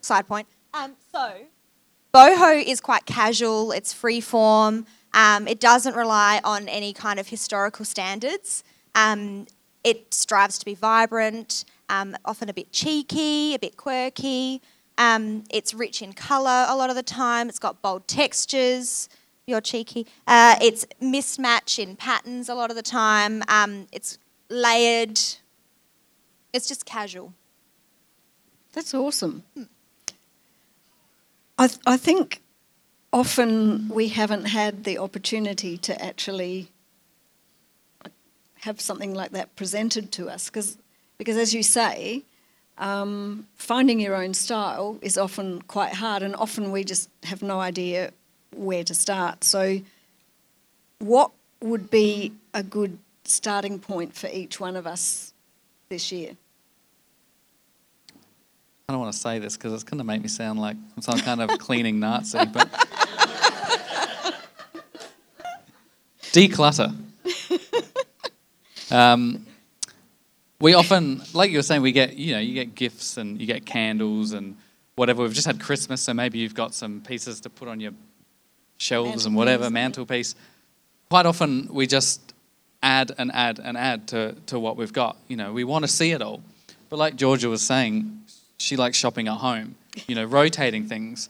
side 0.00 0.28
point. 0.28 0.46
Um, 0.72 0.92
so, 1.12 1.32
boho 2.14 2.62
is 2.64 2.80
quite 2.80 3.04
casual. 3.04 3.72
It's 3.72 3.92
free 3.92 4.20
form. 4.20 4.86
Um, 5.12 5.48
it 5.48 5.58
doesn't 5.58 5.96
rely 5.96 6.40
on 6.44 6.68
any 6.68 6.92
kind 6.92 7.18
of 7.18 7.26
historical 7.26 7.84
standards. 7.84 8.62
Um, 8.94 9.46
it 9.82 10.14
strives 10.14 10.56
to 10.60 10.64
be 10.64 10.76
vibrant, 10.76 11.64
um, 11.88 12.16
often 12.24 12.48
a 12.48 12.54
bit 12.54 12.70
cheeky, 12.70 13.56
a 13.56 13.58
bit 13.58 13.76
quirky. 13.76 14.62
Um, 14.96 15.44
it's 15.50 15.74
rich 15.74 16.02
in 16.02 16.12
colour 16.12 16.66
a 16.68 16.76
lot 16.76 16.90
of 16.90 16.96
the 16.96 17.02
time. 17.02 17.48
It's 17.48 17.58
got 17.58 17.82
bold 17.82 18.06
textures. 18.06 19.08
You're 19.46 19.60
cheeky. 19.60 20.06
Uh, 20.26 20.56
it's 20.60 20.86
mismatch 21.02 21.78
in 21.78 21.96
patterns 21.96 22.48
a 22.48 22.54
lot 22.54 22.70
of 22.70 22.76
the 22.76 22.82
time. 22.82 23.42
Um, 23.48 23.86
it's 23.92 24.18
layered. 24.48 25.20
It's 26.52 26.68
just 26.68 26.86
casual. 26.86 27.34
That's 28.72 28.94
awesome. 28.94 29.42
I, 31.58 31.68
th- 31.68 31.80
I 31.86 31.96
think 31.96 32.42
often 33.12 33.88
we 33.88 34.08
haven't 34.08 34.46
had 34.46 34.84
the 34.84 34.98
opportunity 34.98 35.78
to 35.78 36.04
actually 36.04 36.70
have 38.62 38.80
something 38.80 39.14
like 39.14 39.30
that 39.32 39.54
presented 39.56 40.10
to 40.10 40.28
us 40.28 40.48
because, 40.48 40.78
because 41.18 41.36
as 41.36 41.54
you 41.54 41.62
say, 41.62 42.24
um, 42.78 43.46
finding 43.54 44.00
your 44.00 44.14
own 44.14 44.34
style 44.34 44.98
is 45.00 45.16
often 45.16 45.62
quite 45.62 45.94
hard, 45.94 46.22
and 46.22 46.34
often 46.36 46.72
we 46.72 46.84
just 46.84 47.08
have 47.24 47.42
no 47.42 47.60
idea 47.60 48.12
where 48.54 48.84
to 48.84 48.94
start. 48.94 49.44
So, 49.44 49.80
what 50.98 51.30
would 51.60 51.90
be 51.90 52.32
a 52.52 52.62
good 52.62 52.98
starting 53.24 53.78
point 53.78 54.14
for 54.14 54.28
each 54.28 54.60
one 54.60 54.76
of 54.76 54.86
us 54.86 55.32
this 55.88 56.12
year? 56.12 56.36
I 58.88 58.92
don't 58.92 59.00
want 59.00 59.14
to 59.14 59.18
say 59.18 59.38
this 59.38 59.56
because 59.56 59.72
it's 59.72 59.84
going 59.84 59.98
to 59.98 60.04
make 60.04 60.20
me 60.20 60.28
sound 60.28 60.60
like 60.60 60.76
I'm 60.96 61.02
some 61.02 61.18
kind 61.20 61.40
of 61.40 61.58
cleaning 61.58 62.00
Nazi, 62.00 62.44
but 62.44 62.70
declutter. 66.22 66.94
Um, 68.90 69.46
we 70.64 70.72
often, 70.72 71.20
like 71.34 71.50
you 71.50 71.58
were 71.58 71.62
saying, 71.62 71.82
we 71.82 71.92
get 71.92 72.16
you 72.16 72.32
know 72.32 72.40
you 72.40 72.54
get 72.54 72.74
gifts 72.74 73.18
and 73.18 73.38
you 73.38 73.46
get 73.46 73.66
candles 73.66 74.32
and 74.32 74.56
whatever. 74.96 75.22
We've 75.22 75.34
just 75.34 75.46
had 75.46 75.60
Christmas, 75.60 76.00
so 76.00 76.14
maybe 76.14 76.38
you've 76.38 76.54
got 76.54 76.72
some 76.72 77.02
pieces 77.02 77.40
to 77.42 77.50
put 77.50 77.68
on 77.68 77.80
your 77.80 77.92
shelves 78.78 79.26
and 79.26 79.36
whatever 79.36 79.68
mantelpiece. 79.68 80.34
Quite 81.10 81.26
often 81.26 81.68
we 81.70 81.86
just 81.86 82.32
add 82.82 83.12
and 83.18 83.30
add 83.32 83.60
and 83.62 83.76
add 83.76 84.08
to, 84.08 84.36
to 84.46 84.58
what 84.58 84.78
we've 84.78 84.92
got. 84.92 85.18
You 85.28 85.36
know, 85.36 85.52
we 85.52 85.64
want 85.64 85.84
to 85.84 85.88
see 85.88 86.12
it 86.12 86.22
all. 86.22 86.42
But 86.88 86.98
like 86.98 87.16
Georgia 87.16 87.50
was 87.50 87.60
saying, 87.60 88.24
she 88.56 88.76
likes 88.76 88.96
shopping 88.96 89.28
at 89.28 89.36
home, 89.36 89.74
you 90.06 90.14
know, 90.14 90.24
rotating 90.24 90.88
things. 90.88 91.28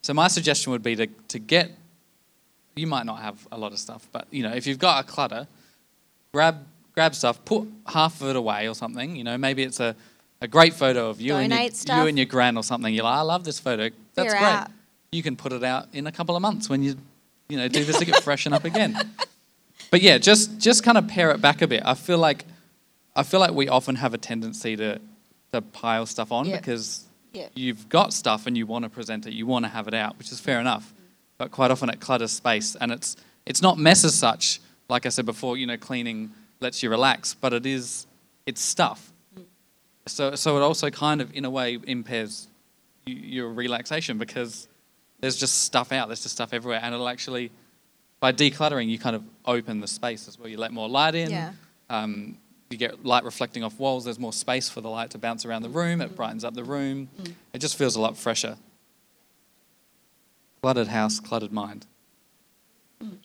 So 0.00 0.14
my 0.14 0.28
suggestion 0.28 0.72
would 0.72 0.82
be 0.82 0.96
to, 0.96 1.06
to 1.28 1.38
get, 1.38 1.70
you 2.76 2.86
might 2.86 3.04
not 3.04 3.20
have 3.20 3.46
a 3.52 3.58
lot 3.58 3.72
of 3.72 3.78
stuff, 3.78 4.08
but 4.10 4.26
you 4.30 4.42
know, 4.42 4.54
if 4.54 4.66
you've 4.66 4.78
got 4.78 5.04
a 5.04 5.06
clutter, 5.06 5.46
grab 6.32 6.64
grab 6.94 7.14
stuff, 7.14 7.44
put 7.44 7.68
half 7.86 8.20
of 8.20 8.28
it 8.28 8.36
away 8.36 8.68
or 8.68 8.74
something. 8.74 9.16
You 9.16 9.24
know, 9.24 9.38
maybe 9.38 9.62
it's 9.62 9.80
a, 9.80 9.94
a 10.40 10.48
great 10.48 10.74
photo 10.74 11.08
of 11.10 11.20
you 11.20 11.34
and 11.34 11.50
your, 11.50 11.58
Donate 11.58 11.76
stuff. 11.76 11.96
you 12.02 12.06
and 12.08 12.18
your 12.18 12.26
gran 12.26 12.56
or 12.56 12.62
something. 12.64 12.92
You're 12.94 13.04
like, 13.04 13.18
I 13.18 13.22
love 13.22 13.44
this 13.44 13.58
photo. 13.60 13.90
That's 14.14 14.28
Clear 14.32 14.40
great. 14.40 14.42
out. 14.52 14.70
You 15.12 15.22
can 15.22 15.36
put 15.36 15.52
it 15.52 15.64
out 15.64 15.88
in 15.92 16.06
a 16.06 16.12
couple 16.12 16.36
of 16.36 16.42
months 16.42 16.68
when 16.68 16.82
you, 16.82 16.96
you 17.48 17.56
know, 17.56 17.68
do 17.68 17.84
this 17.84 17.98
to 17.98 18.04
get 18.04 18.22
freshen 18.22 18.52
up 18.52 18.64
again. 18.64 18.96
But 19.90 20.02
yeah, 20.02 20.18
just 20.18 20.58
just 20.58 20.84
kind 20.84 20.96
of 20.98 21.08
pare 21.08 21.30
it 21.32 21.40
back 21.40 21.62
a 21.62 21.66
bit. 21.66 21.82
I 21.84 21.94
feel 21.94 22.18
like 22.18 22.44
I 23.16 23.22
feel 23.24 23.40
like 23.40 23.52
we 23.52 23.68
often 23.68 23.96
have 23.96 24.14
a 24.14 24.18
tendency 24.18 24.76
to 24.76 25.00
to 25.52 25.60
pile 25.60 26.06
stuff 26.06 26.30
on 26.30 26.46
Yeah. 26.46 26.56
because 26.58 27.04
Yeah. 27.32 27.48
you've 27.54 27.88
got 27.88 28.12
stuff 28.12 28.46
and 28.46 28.56
you 28.56 28.66
want 28.66 28.84
to 28.84 28.88
present 28.88 29.26
it, 29.26 29.32
you 29.32 29.46
want 29.46 29.64
to 29.64 29.68
have 29.68 29.88
it 29.88 29.94
out, 29.94 30.16
which 30.16 30.30
is 30.30 30.38
fair 30.38 30.60
enough. 30.60 30.92
But 31.38 31.50
quite 31.50 31.70
often 31.72 31.88
it 31.90 31.98
clutters 32.00 32.30
space, 32.30 32.76
and 32.80 32.92
it's 32.92 33.16
it's 33.46 33.60
not 33.62 33.78
mess 33.78 34.04
as 34.04 34.14
such. 34.14 34.60
Like 34.88 35.06
I 35.06 35.08
said 35.08 35.26
before, 35.26 35.56
you 35.56 35.66
know, 35.66 35.76
cleaning 35.76 36.30
lets 36.60 36.82
you 36.82 36.90
relax, 36.90 37.34
but 37.34 37.52
it 37.52 37.66
is 37.66 38.06
it's 38.46 38.60
stuff. 38.60 39.12
So 40.06 40.34
so 40.34 40.56
it 40.56 40.60
also 40.60 40.90
kind 40.90 41.20
of 41.20 41.34
in 41.34 41.44
a 41.44 41.50
way 41.50 41.78
impairs 41.86 42.48
y- 43.06 43.12
your 43.14 43.50
relaxation 43.52 44.18
because 44.18 44.68
there's 45.20 45.36
just 45.36 45.62
stuff 45.62 45.92
out, 45.92 46.08
there's 46.08 46.22
just 46.22 46.34
stuff 46.34 46.52
everywhere, 46.52 46.80
and 46.82 46.94
it'll 46.94 47.08
actually 47.08 47.50
by 48.20 48.32
decluttering 48.32 48.88
you 48.88 48.98
kind 48.98 49.16
of 49.16 49.22
open 49.46 49.80
the 49.80 49.88
space 49.88 50.28
as 50.28 50.38
well. 50.38 50.48
You 50.48 50.58
let 50.58 50.72
more 50.72 50.88
light 50.88 51.14
in. 51.14 51.30
Yeah. 51.30 51.52
Um, 51.88 52.36
you 52.68 52.76
get 52.76 53.04
light 53.04 53.24
reflecting 53.24 53.64
off 53.64 53.78
walls. 53.80 54.04
There's 54.04 54.18
more 54.18 54.32
space 54.32 54.68
for 54.68 54.80
the 54.80 54.88
light 54.88 55.10
to 55.10 55.18
bounce 55.18 55.44
around 55.44 55.62
the 55.62 55.68
room. 55.68 55.98
Mm. 55.98 56.04
It 56.04 56.16
brightens 56.16 56.44
up 56.44 56.54
the 56.54 56.62
room. 56.62 57.08
It 57.52 57.58
just 57.58 57.76
feels 57.76 57.96
a 57.96 58.00
lot 58.00 58.16
fresher. 58.16 58.58
Cluttered 60.62 60.88
house, 60.88 61.18
cluttered 61.18 61.50
mind. 61.52 61.86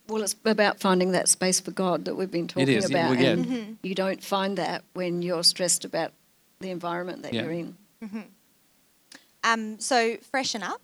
Well, 0.08 0.24
it's 0.24 0.36
about 0.46 0.80
finding 0.80 1.12
that 1.12 1.28
space 1.28 1.60
for 1.60 1.72
God 1.72 2.06
that 2.06 2.16
we've 2.16 2.32
been 2.32 2.48
talking 2.48 2.68
is, 2.70 2.90
yeah, 2.90 2.98
about. 2.98 3.10
well, 3.12 3.20
yeah. 3.22 3.30
And 3.32 3.46
Mm-hmm. 3.46 3.72
you 3.84 3.96
don't 3.96 4.24
find 4.24 4.58
that 4.58 4.84
when 4.94 5.22
you're 5.22 5.44
stressed 5.44 5.84
about 5.84 6.14
the 6.60 6.70
environment 6.70 7.24
that 7.24 7.34
Yeah. 7.34 7.42
you're 7.44 7.52
in. 7.52 7.78
Um, 9.44 9.80
so 9.80 10.18
freshen 10.32 10.64
up. 10.64 10.82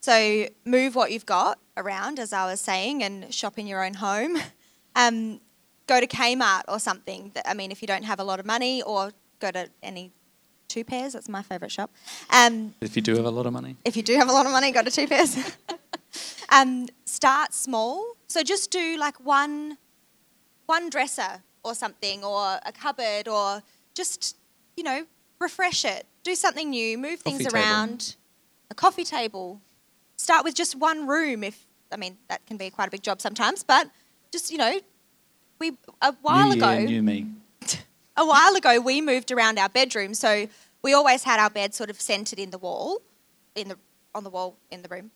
So 0.00 0.46
move 0.64 0.94
what 0.94 1.12
you've 1.12 1.26
got 1.26 1.58
around, 1.76 2.18
as 2.18 2.32
I 2.32 2.46
was 2.46 2.60
saying, 2.60 3.02
and 3.02 3.32
shop 3.32 3.58
in 3.58 3.66
your 3.66 3.84
own 3.84 3.94
home. 3.94 4.36
Um, 4.96 5.40
go 5.86 6.00
to 6.00 6.06
Kmart 6.08 6.62
or 6.66 6.80
something. 6.80 7.30
That, 7.34 7.48
I 7.48 7.54
mean, 7.54 7.70
if 7.70 7.80
you 7.80 7.86
don't 7.86 8.02
have 8.02 8.18
a 8.18 8.24
lot 8.24 8.40
of 8.40 8.44
money, 8.44 8.82
or 8.82 9.12
go 9.38 9.52
to 9.52 9.70
any 9.84 10.10
two 10.66 10.82
pairs. 10.82 11.12
That's 11.12 11.28
my 11.28 11.42
favourite 11.42 11.70
shop. 11.70 11.92
Um, 12.28 12.74
If 12.80 12.96
you 12.96 13.02
do 13.02 13.14
have 13.14 13.24
a 13.24 13.30
lot 13.30 13.46
of 13.46 13.52
money. 13.52 13.76
if 13.84 13.96
you 13.96 14.02
do 14.02 14.14
have 14.16 14.28
a 14.28 14.32
lot 14.32 14.46
of 14.46 14.52
money, 14.52 14.72
go 14.72 14.82
to 14.82 14.90
two 14.90 15.06
pairs. 15.06 15.36
um, 16.50 16.88
start 17.04 17.54
small. 17.54 18.14
So 18.26 18.42
just 18.42 18.70
do 18.70 18.96
like 18.96 19.24
one, 19.24 19.78
one 20.66 20.90
dresser 20.90 21.42
or 21.62 21.74
something, 21.74 22.24
or 22.24 22.58
a 22.64 22.72
cupboard, 22.72 23.28
or 23.28 23.62
just 23.94 24.36
you 24.76 24.84
know 24.84 25.06
refresh 25.40 25.84
it. 25.84 26.06
Do 26.22 26.34
something 26.34 26.70
new. 26.70 26.98
Move 26.98 27.20
things 27.20 27.38
Coffee 27.38 27.50
table. 27.50 27.56
around. 27.56 28.16
A 28.70 28.74
coffee 28.74 29.04
table. 29.04 29.60
Start 30.16 30.44
with 30.44 30.54
just 30.54 30.76
one 30.76 31.06
room. 31.06 31.42
If 31.42 31.66
I 31.92 31.96
mean 31.96 32.18
that 32.28 32.44
can 32.46 32.56
be 32.56 32.70
quite 32.70 32.88
a 32.88 32.90
big 32.90 33.02
job 33.02 33.20
sometimes, 33.20 33.62
but 33.62 33.90
just 34.32 34.50
you 34.50 34.58
know, 34.58 34.80
we 35.60 35.72
a 36.02 36.14
while 36.22 36.48
new 36.48 36.54
ago 36.54 36.72
year, 36.72 36.86
new 36.86 37.02
me. 37.02 37.26
a 38.16 38.26
while 38.26 38.54
ago 38.56 38.80
we 38.80 39.00
moved 39.00 39.30
around 39.30 39.58
our 39.58 39.68
bedroom 39.68 40.14
so 40.14 40.48
we 40.82 40.92
always 40.92 41.22
had 41.22 41.38
our 41.38 41.50
bed 41.50 41.74
sort 41.74 41.90
of 41.90 42.00
centered 42.00 42.38
in 42.38 42.50
the 42.50 42.58
wall 42.58 43.02
in 43.54 43.68
the 43.68 43.76
on 44.14 44.24
the 44.24 44.30
wall 44.30 44.56
in 44.70 44.82
the 44.82 44.88
room 44.88 45.10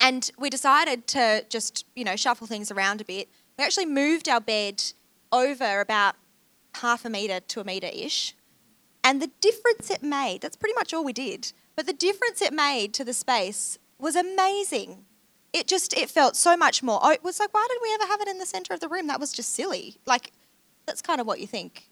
and 0.00 0.30
we 0.38 0.50
decided 0.50 1.06
to 1.08 1.44
just 1.48 1.84
you 1.94 2.04
know 2.04 2.16
shuffle 2.16 2.46
things 2.46 2.70
around 2.70 3.00
a 3.00 3.04
bit. 3.04 3.28
We 3.58 3.64
actually 3.64 3.86
moved 3.86 4.28
our 4.28 4.40
bed 4.40 4.82
over 5.32 5.80
about 5.80 6.16
half 6.76 7.04
a 7.04 7.10
meter 7.10 7.40
to 7.40 7.60
a 7.60 7.64
meter 7.64 7.88
ish 7.92 8.34
and 9.02 9.20
the 9.20 9.30
difference 9.40 9.90
it 9.90 10.02
made 10.02 10.40
that's 10.42 10.56
pretty 10.56 10.74
much 10.74 10.92
all 10.92 11.02
we 11.02 11.12
did 11.12 11.52
but 11.74 11.86
the 11.86 11.92
difference 11.92 12.40
it 12.42 12.52
made 12.52 12.92
to 12.94 13.04
the 13.04 13.12
space 13.12 13.78
was 13.98 14.16
amazing. 14.16 15.04
It 15.52 15.66
just 15.66 15.96
it 15.96 16.10
felt 16.10 16.36
so 16.36 16.56
much 16.56 16.82
more 16.82 16.98
oh, 17.02 17.10
it 17.10 17.22
was 17.22 17.38
like 17.38 17.52
why 17.52 17.66
did 17.68 17.78
we 17.82 17.94
ever 17.94 18.10
have 18.10 18.20
it 18.20 18.28
in 18.28 18.38
the 18.38 18.46
center 18.46 18.74
of 18.74 18.80
the 18.80 18.88
room? 18.88 19.06
That 19.06 19.20
was 19.20 19.32
just 19.32 19.54
silly. 19.54 19.96
Like 20.06 20.32
that's 20.86 21.02
kind 21.02 21.20
of 21.20 21.26
what 21.26 21.40
you 21.40 21.46
think 21.46 21.88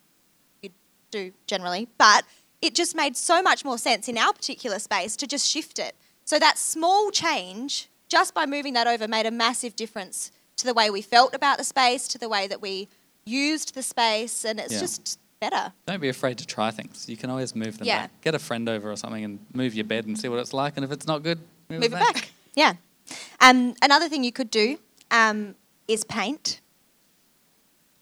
you'd 0.62 0.72
do 1.10 1.32
generally, 1.46 1.88
but 1.98 2.24
it 2.62 2.74
just 2.74 2.94
made 2.94 3.16
so 3.16 3.42
much 3.42 3.64
more 3.64 3.78
sense 3.78 4.08
in 4.08 4.16
our 4.16 4.32
particular 4.32 4.78
space 4.78 5.16
to 5.16 5.26
just 5.26 5.46
shift 5.46 5.78
it. 5.78 5.94
So 6.24 6.38
that 6.38 6.56
small 6.56 7.10
change, 7.10 7.88
just 8.14 8.32
by 8.34 8.46
moving 8.46 8.74
that 8.74 8.86
over, 8.86 9.08
made 9.08 9.26
a 9.26 9.30
massive 9.30 9.74
difference 9.74 10.30
to 10.56 10.64
the 10.66 10.72
way 10.74 10.88
we 10.88 11.02
felt 11.02 11.34
about 11.34 11.58
the 11.58 11.64
space, 11.64 12.06
to 12.08 12.18
the 12.18 12.28
way 12.28 12.46
that 12.46 12.60
we 12.62 12.88
used 13.26 13.74
the 13.74 13.82
space, 13.82 14.44
and 14.44 14.60
it's 14.60 14.72
Yeah. 14.74 14.80
just 14.80 15.18
better. 15.40 15.72
Don't 15.86 16.00
be 16.00 16.08
afraid 16.08 16.38
to 16.38 16.46
try 16.46 16.70
things. 16.70 17.08
You 17.08 17.16
can 17.16 17.28
always 17.28 17.54
move 17.56 17.78
them 17.78 17.88
Yeah. 17.88 18.02
back. 18.02 18.20
Get 18.22 18.34
a 18.36 18.38
friend 18.38 18.68
over 18.68 18.90
or 18.90 18.96
something 18.96 19.24
and 19.24 19.38
move 19.52 19.74
your 19.74 19.84
bed 19.84 20.06
and 20.06 20.16
see 20.18 20.28
what 20.28 20.38
it's 20.38 20.52
like. 20.52 20.74
And 20.76 20.84
if 20.84 20.92
it's 20.92 21.06
not 21.08 21.22
good, 21.24 21.38
move, 21.68 21.80
Move 21.80 21.92
it 21.94 21.98
back. 22.14 22.30
Yeah. 22.54 22.74
Um, 23.40 23.74
another 23.82 24.08
thing 24.08 24.22
you 24.22 24.32
could 24.32 24.50
do 24.50 24.78
um, 25.10 25.54
is 25.88 26.04
paint. 26.04 26.60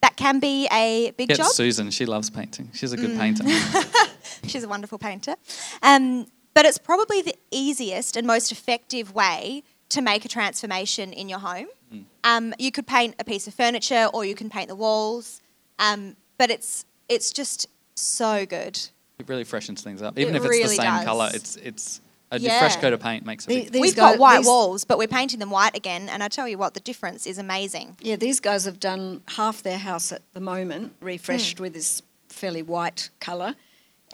That 0.03 0.17
can 0.17 0.41
be 0.41 0.69
a 0.73 1.13
big 1.13 1.29
Get 1.29 1.39
job. 1.39 1.47
Susan. 1.47 1.91
She 1.91 2.05
loves 2.07 2.29
painting. 2.29 2.71
She's 2.75 2.93
a 2.93 2.97
good 2.97 3.11
Mm. 3.11 3.19
painter. 3.19 3.45
She's 4.47 4.65
a 4.65 4.69
wonderful 4.69 4.99
painter. 4.99 5.37
Um, 5.83 6.27
but 6.55 6.67
it's 6.67 6.79
probably 6.79 7.23
the 7.23 7.35
easiest 7.51 8.17
and 8.17 8.27
most 8.27 8.53
effective 8.53 9.15
way 9.15 9.63
to 9.93 10.01
make 10.03 10.25
a 10.25 10.29
transformation 10.29 11.13
in 11.13 11.29
your 11.29 11.39
home. 11.39 11.67
Hmm. 11.91 12.01
Um, 12.25 12.55
you 12.59 12.71
could 12.73 12.87
paint 12.87 13.15
a 13.19 13.25
piece 13.25 13.47
of 13.47 13.55
furniture, 13.55 14.09
or 14.15 14.25
you 14.25 14.35
can 14.35 14.49
paint 14.51 14.69
the 14.69 14.77
walls. 14.77 15.41
Um, 15.79 16.17
but 16.39 16.51
it's 16.51 16.85
it's 17.09 17.33
just 17.33 17.67
so 17.95 18.47
good. 18.47 18.79
It 19.19 19.29
really 19.29 19.45
freshens 19.45 19.83
things 19.83 20.01
up. 20.03 20.19
Even 20.19 20.35
It 20.35 20.39
if 20.39 20.45
it's 20.45 20.51
really 20.51 20.63
the 20.77 20.83
same 20.83 20.95
does. 20.97 21.05
colour, 21.05 21.31
it's 21.35 21.57
it's 21.57 22.01
a 22.31 22.39
Yeah. 22.39 22.59
fresh 22.61 22.77
coat 22.77 22.95
of 22.95 23.01
paint 23.01 23.27
makes 23.27 23.45
a 23.45 23.49
The- 23.49 23.55
big 23.55 23.65
difference. 23.67 23.83
We've 23.83 23.97
got 23.97 24.19
white 24.19 24.39
these- 24.39 24.47
walls, 24.47 24.85
but 24.85 24.97
we're 24.97 25.07
painting 25.21 25.39
them 25.41 25.51
white 25.51 25.77
again. 25.77 26.09
And 26.09 26.23
I 26.23 26.29
tell 26.29 26.49
you 26.49 26.57
what, 26.57 26.73
the 26.75 26.81
difference 26.81 27.27
is 27.27 27.37
amazing. 27.37 27.97
Yeah, 28.01 28.17
these 28.17 28.41
guys 28.41 28.65
have 28.65 28.81
done 28.81 29.23
half 29.37 29.63
their 29.63 29.77
house 29.79 30.11
at 30.13 30.23
the 30.33 30.41
moment, 30.41 30.95
refreshed 31.01 31.59
Hmm. 31.59 31.65
with 31.65 31.75
this 31.75 32.01
fairly 32.31 32.63
white 32.63 33.11
colour, 33.21 33.55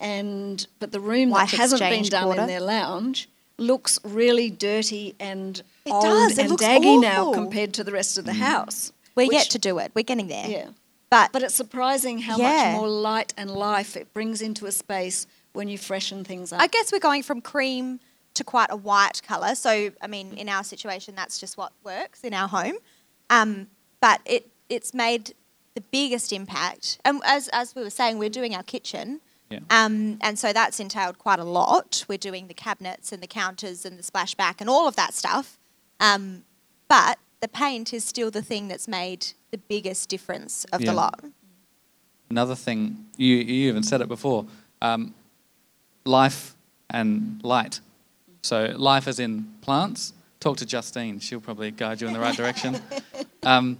and 0.01 0.67
but 0.81 0.91
the 0.93 1.01
room 1.01 1.31
Life 1.31 1.53
that 1.53 1.57
hasn't 1.59 1.81
been 1.81 2.03
done 2.05 2.25
quarter. 2.25 2.41
in 2.43 2.47
their 2.49 2.61
lounge 2.61 3.29
looks 3.59 3.99
really 4.05 4.51
dirty 4.51 5.15
and 5.21 5.63
It 5.85 5.91
old 5.93 6.03
does, 6.05 6.33
it 6.39 6.43
and 6.43 6.51
looks 6.51 6.65
daggy 6.65 7.01
now 7.01 7.33
compared 7.33 7.73
to 7.75 7.85
the 7.85 7.93
rest 7.93 8.15
Mm. 8.15 8.19
of 8.19 8.25
the 8.27 8.35
house. 8.35 8.93
We're 9.15 9.27
which- 9.27 9.35
yet 9.35 9.51
to 9.51 9.59
do 9.59 9.79
it. 9.79 9.93
We're 9.95 10.03
getting 10.03 10.29
there. 10.29 10.49
yeah, 10.49 10.69
But, 11.11 11.33
but 11.33 11.43
it's 11.43 11.55
surprising 11.55 12.19
how 12.21 12.37
Yeah. 12.37 12.73
much 12.73 12.77
more 12.81 12.89
light 12.89 13.35
and 13.37 13.51
life 13.51 13.97
it 13.97 14.13
brings 14.15 14.41
into 14.41 14.67
a 14.67 14.73
space 14.73 15.27
when 15.53 15.69
you 15.69 15.77
freshen 15.79 16.25
things 16.25 16.53
up. 16.53 16.61
I 16.61 16.69
guess 16.69 16.93
we're 16.93 16.99
going 17.01 17.23
from 17.25 17.41
cream 17.41 17.99
to 18.35 18.45
quite 18.45 18.71
a 18.71 18.77
white 18.77 19.23
colour. 19.25 19.55
So, 19.57 19.91
I 20.01 20.07
mean, 20.07 20.35
in 20.39 20.49
our 20.49 20.63
situation, 20.63 21.15
that's 21.17 21.39
just 21.41 21.57
what 21.57 21.73
works 21.83 22.23
in 22.23 22.33
our 22.35 22.47
home. 22.49 22.77
Um, 23.31 23.67
but 24.01 24.21
it 24.25 24.49
it's 24.69 24.93
made 24.95 25.35
the 25.75 25.81
biggest 25.81 26.31
impact. 26.33 26.99
And 27.05 27.21
as, 27.25 27.49
as 27.49 27.75
we 27.75 27.83
were 27.83 27.91
saying, 27.91 28.19
we're 28.19 28.29
doing 28.29 28.55
our 28.55 28.63
kitchen. 28.63 29.21
Yeah. 29.51 29.61
Um, 29.71 30.19
and 30.21 30.39
so 30.39 30.53
that's 30.53 30.79
entailed 30.79 31.19
quite 31.19 31.39
a 31.39 31.45
lot. 31.45 32.05
We're 32.09 32.19
doing 32.19 32.49
the 32.49 32.55
cabinets 32.55 33.13
and 33.13 33.23
the 33.23 33.27
counters 33.27 33.85
and 33.87 33.99
the 33.99 34.03
splashback 34.03 34.57
and 34.61 34.69
all 34.69 34.87
of 34.87 34.97
that 34.97 35.15
stuff. 35.15 35.59
Um, 36.01 36.45
but 36.89 37.19
the 37.41 37.49
paint 37.49 37.93
is 37.95 38.05
still 38.05 38.31
the 38.31 38.43
thing 38.43 38.69
that's 38.69 38.87
made 38.89 39.29
the 39.51 39.59
biggest 39.59 40.09
difference 40.11 40.65
of 40.73 40.81
Yeah. 40.83 40.91
the 40.91 40.97
lot. 40.97 41.25
Another 42.31 42.55
thing, 42.55 43.07
you, 43.17 43.37
you 43.37 43.69
even 43.71 43.83
said 43.83 44.03
it 44.03 44.09
before, 44.09 44.45
um, 44.83 45.15
life 46.05 46.55
and 46.91 47.41
light. 47.43 47.81
So 48.43 48.75
life 48.77 49.09
as 49.09 49.19
in 49.19 49.47
plants. 49.63 50.13
Talk 50.41 50.57
to 50.59 50.67
Justine; 50.67 51.19
she'll 51.19 51.41
probably 51.41 51.71
guide 51.73 52.01
you 52.01 52.07
in 52.07 52.13
the 52.13 52.21
right 52.21 52.37
direction. 52.37 52.81
Um, 53.45 53.79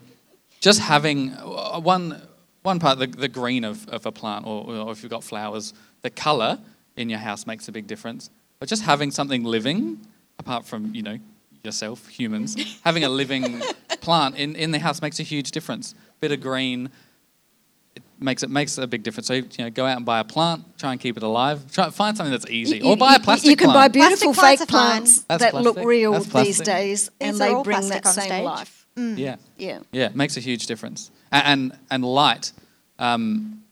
just 0.61 0.81
having 0.81 1.33
uh, 1.35 1.81
one 1.81 2.23
one 2.63 2.79
part, 2.81 2.99
the, 2.99 3.07
the 3.07 3.29
green 3.29 3.65
of, 3.65 3.89
of 3.89 4.05
a 4.07 4.13
plant, 4.13 4.47
or, 4.47 4.65
or 4.69 4.93
if 4.93 5.03
you've 5.03 5.11
got 5.11 5.25
flowers, 5.25 5.73
the 6.03 6.11
colour 6.11 6.59
in 6.97 7.09
your 7.09 7.19
house 7.21 7.47
makes 7.47 7.69
a 7.69 7.73
big 7.73 7.87
difference. 7.87 8.31
But 8.59 8.69
just 8.69 8.83
having 8.83 9.11
something 9.11 9.45
living, 9.45 10.01
apart 10.39 10.65
from 10.67 10.95
you 10.95 11.03
know 11.03 11.19
yourself, 11.63 12.09
humans, 12.09 12.57
having 12.85 13.05
a 13.05 13.09
living 13.09 13.61
plant 14.01 14.37
in, 14.37 14.57
in 14.57 14.71
the 14.73 14.79
house 14.79 15.01
makes 15.03 15.21
a 15.21 15.23
huge 15.23 15.51
difference. 15.53 15.95
Bit 16.21 16.33
of 16.33 16.41
green, 16.41 16.91
it 17.95 18.03
makes 18.19 18.43
it 18.43 18.51
makes 18.51 18.77
a 18.79 18.87
big 18.87 19.03
difference. 19.05 19.29
So 19.29 19.35
you 19.35 19.45
know, 19.59 19.71
go 19.71 19.87
out 19.87 19.97
and 19.97 20.05
buy 20.05 20.19
a 20.19 20.25
plant, 20.25 20.77
try 20.79 20.91
and 20.93 21.01
keep 21.01 21.17
it 21.17 21.23
alive. 21.23 21.71
Try 21.73 21.91
find 21.91 22.17
something 22.17 22.33
that's 22.33 22.51
easy, 22.51 22.79
You- 22.79 22.91
or 22.91 22.97
buy 22.97 23.15
a 23.15 23.21
plastic 23.21 23.45
plant. 23.45 23.51
You 23.51 23.57
can 23.57 23.73
buy 23.73 23.89
beautiful 23.89 24.35
Plastic 24.35 24.61
fake 24.61 24.69
plants 24.69 25.19
plants 25.21 25.43
That's 25.43 25.53
that 25.53 25.63
look 25.63 25.77
real 25.79 26.19
these 26.19 26.61
days, 26.61 27.11
and 27.21 27.35
These 27.35 27.41
are 27.41 27.57
they 27.59 27.63
bring 27.63 27.89
that 27.89 28.07
same 28.07 28.25
stage. 28.25 28.45
life. 28.45 28.87
Mm. 28.97 29.17
yeah, 29.17 29.37
Yeah. 29.57 29.79
yeah, 29.93 30.07
it 30.07 30.17
makes 30.17 30.37
a 30.37 30.41
huge 30.41 30.67
difference. 30.67 31.13
And 31.31 31.73
and, 31.91 32.05
light, 32.05 32.53
um, 32.99 33.63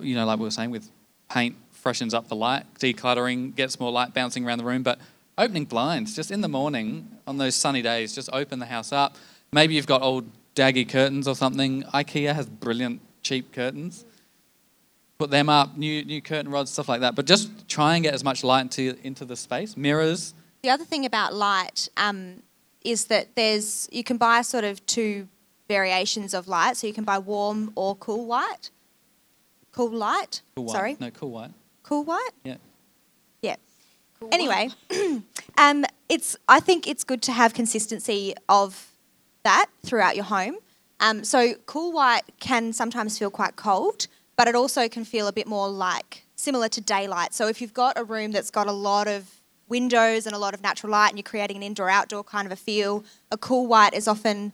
you 0.00 0.14
know, 0.14 0.26
like 0.26 0.38
we 0.38 0.44
were 0.44 0.50
saying 0.50 0.70
with 0.70 0.90
paint, 1.30 1.56
freshens 1.70 2.14
up 2.14 2.28
the 2.28 2.36
light. 2.36 2.64
Decluttering 2.78 3.54
gets 3.54 3.78
more 3.78 3.90
light 3.90 4.14
bouncing 4.14 4.44
around 4.44 4.58
the 4.58 4.64
room. 4.64 4.82
But 4.82 4.98
opening 5.38 5.64
blinds, 5.64 6.14
just 6.14 6.30
in 6.30 6.40
the 6.40 6.48
morning 6.48 7.08
on 7.26 7.38
those 7.38 7.54
sunny 7.54 7.82
days, 7.82 8.14
just 8.14 8.28
open 8.32 8.58
the 8.58 8.66
house 8.66 8.92
up. 8.92 9.16
Maybe 9.52 9.74
you've 9.74 9.86
got 9.86 10.02
old 10.02 10.24
daggy 10.54 10.88
curtains 10.88 11.28
or 11.28 11.34
something. 11.34 11.82
IKEA 11.94 12.34
has 12.34 12.46
brilliant 12.46 13.00
cheap 13.22 13.52
curtains. 13.52 14.04
Put 15.18 15.30
them 15.30 15.48
up, 15.48 15.76
new 15.76 16.04
new 16.04 16.20
curtain 16.20 16.50
rods, 16.50 16.70
stuff 16.70 16.88
like 16.88 17.00
that. 17.00 17.14
But 17.14 17.26
just 17.26 17.68
try 17.68 17.94
and 17.94 18.02
get 18.02 18.14
as 18.14 18.24
much 18.24 18.42
light 18.42 18.62
into 18.62 18.96
into 19.06 19.24
the 19.24 19.36
space. 19.36 19.76
Mirrors. 19.76 20.34
The 20.62 20.70
other 20.70 20.84
thing 20.84 21.04
about 21.04 21.34
light 21.34 21.88
um, 21.96 22.42
is 22.84 23.06
that 23.06 23.34
there's 23.36 23.88
you 23.92 24.02
can 24.04 24.16
buy 24.16 24.42
sort 24.42 24.64
of 24.64 24.84
two 24.86 25.28
variations 25.76 26.34
of 26.34 26.48
light. 26.48 26.76
So 26.76 26.86
you 26.86 26.92
can 26.92 27.04
buy 27.12 27.18
warm 27.18 27.72
or 27.74 27.96
cool 27.96 28.26
white. 28.26 28.64
Cool 29.72 29.90
light. 29.90 30.42
Cool 30.56 30.66
white. 30.66 30.72
Sorry, 30.72 30.96
No, 31.00 31.10
cool 31.10 31.30
white. 31.30 31.50
cool 31.82 32.04
white. 32.04 32.34
Yeah. 32.44 32.58
Yeah. 33.40 33.56
Anyway, 34.30 34.68
um, 35.58 35.84
it's 36.08 36.36
I 36.56 36.60
think 36.60 36.86
it's 36.86 37.04
good 37.04 37.22
to 37.22 37.32
have 37.32 37.54
consistency 37.54 38.34
of 38.48 38.70
that 39.44 39.66
throughout 39.86 40.14
your 40.14 40.26
home. 40.26 40.56
Um, 41.00 41.24
so 41.24 41.54
cool 41.66 41.90
white 41.92 42.22
can 42.38 42.72
sometimes 42.72 43.18
feel 43.18 43.30
quite 43.30 43.56
cold, 43.56 44.06
but 44.36 44.46
it 44.46 44.54
also 44.54 44.88
can 44.88 45.04
feel 45.04 45.26
a 45.26 45.32
bit 45.32 45.48
more 45.48 45.68
like 45.68 46.24
similar 46.36 46.68
to 46.68 46.80
daylight. 46.80 47.34
So 47.34 47.48
if 47.48 47.60
you've 47.60 47.74
got 47.74 47.98
a 47.98 48.04
room 48.04 48.30
that's 48.30 48.50
got 48.50 48.66
a 48.68 48.72
lot 48.90 49.08
of 49.08 49.22
windows 49.68 50.26
and 50.26 50.34
a 50.34 50.38
lot 50.38 50.54
of 50.54 50.60
natural 50.62 50.92
light 50.92 51.08
and 51.08 51.18
you're 51.18 51.32
creating 51.34 51.56
an 51.56 51.62
indoor 51.62 51.88
outdoor 51.88 52.22
kind 52.22 52.46
of 52.46 52.52
a 52.52 52.56
feel, 52.68 53.04
a 53.30 53.38
cool 53.38 53.66
white 53.66 53.94
is 53.94 54.06
often 54.06 54.52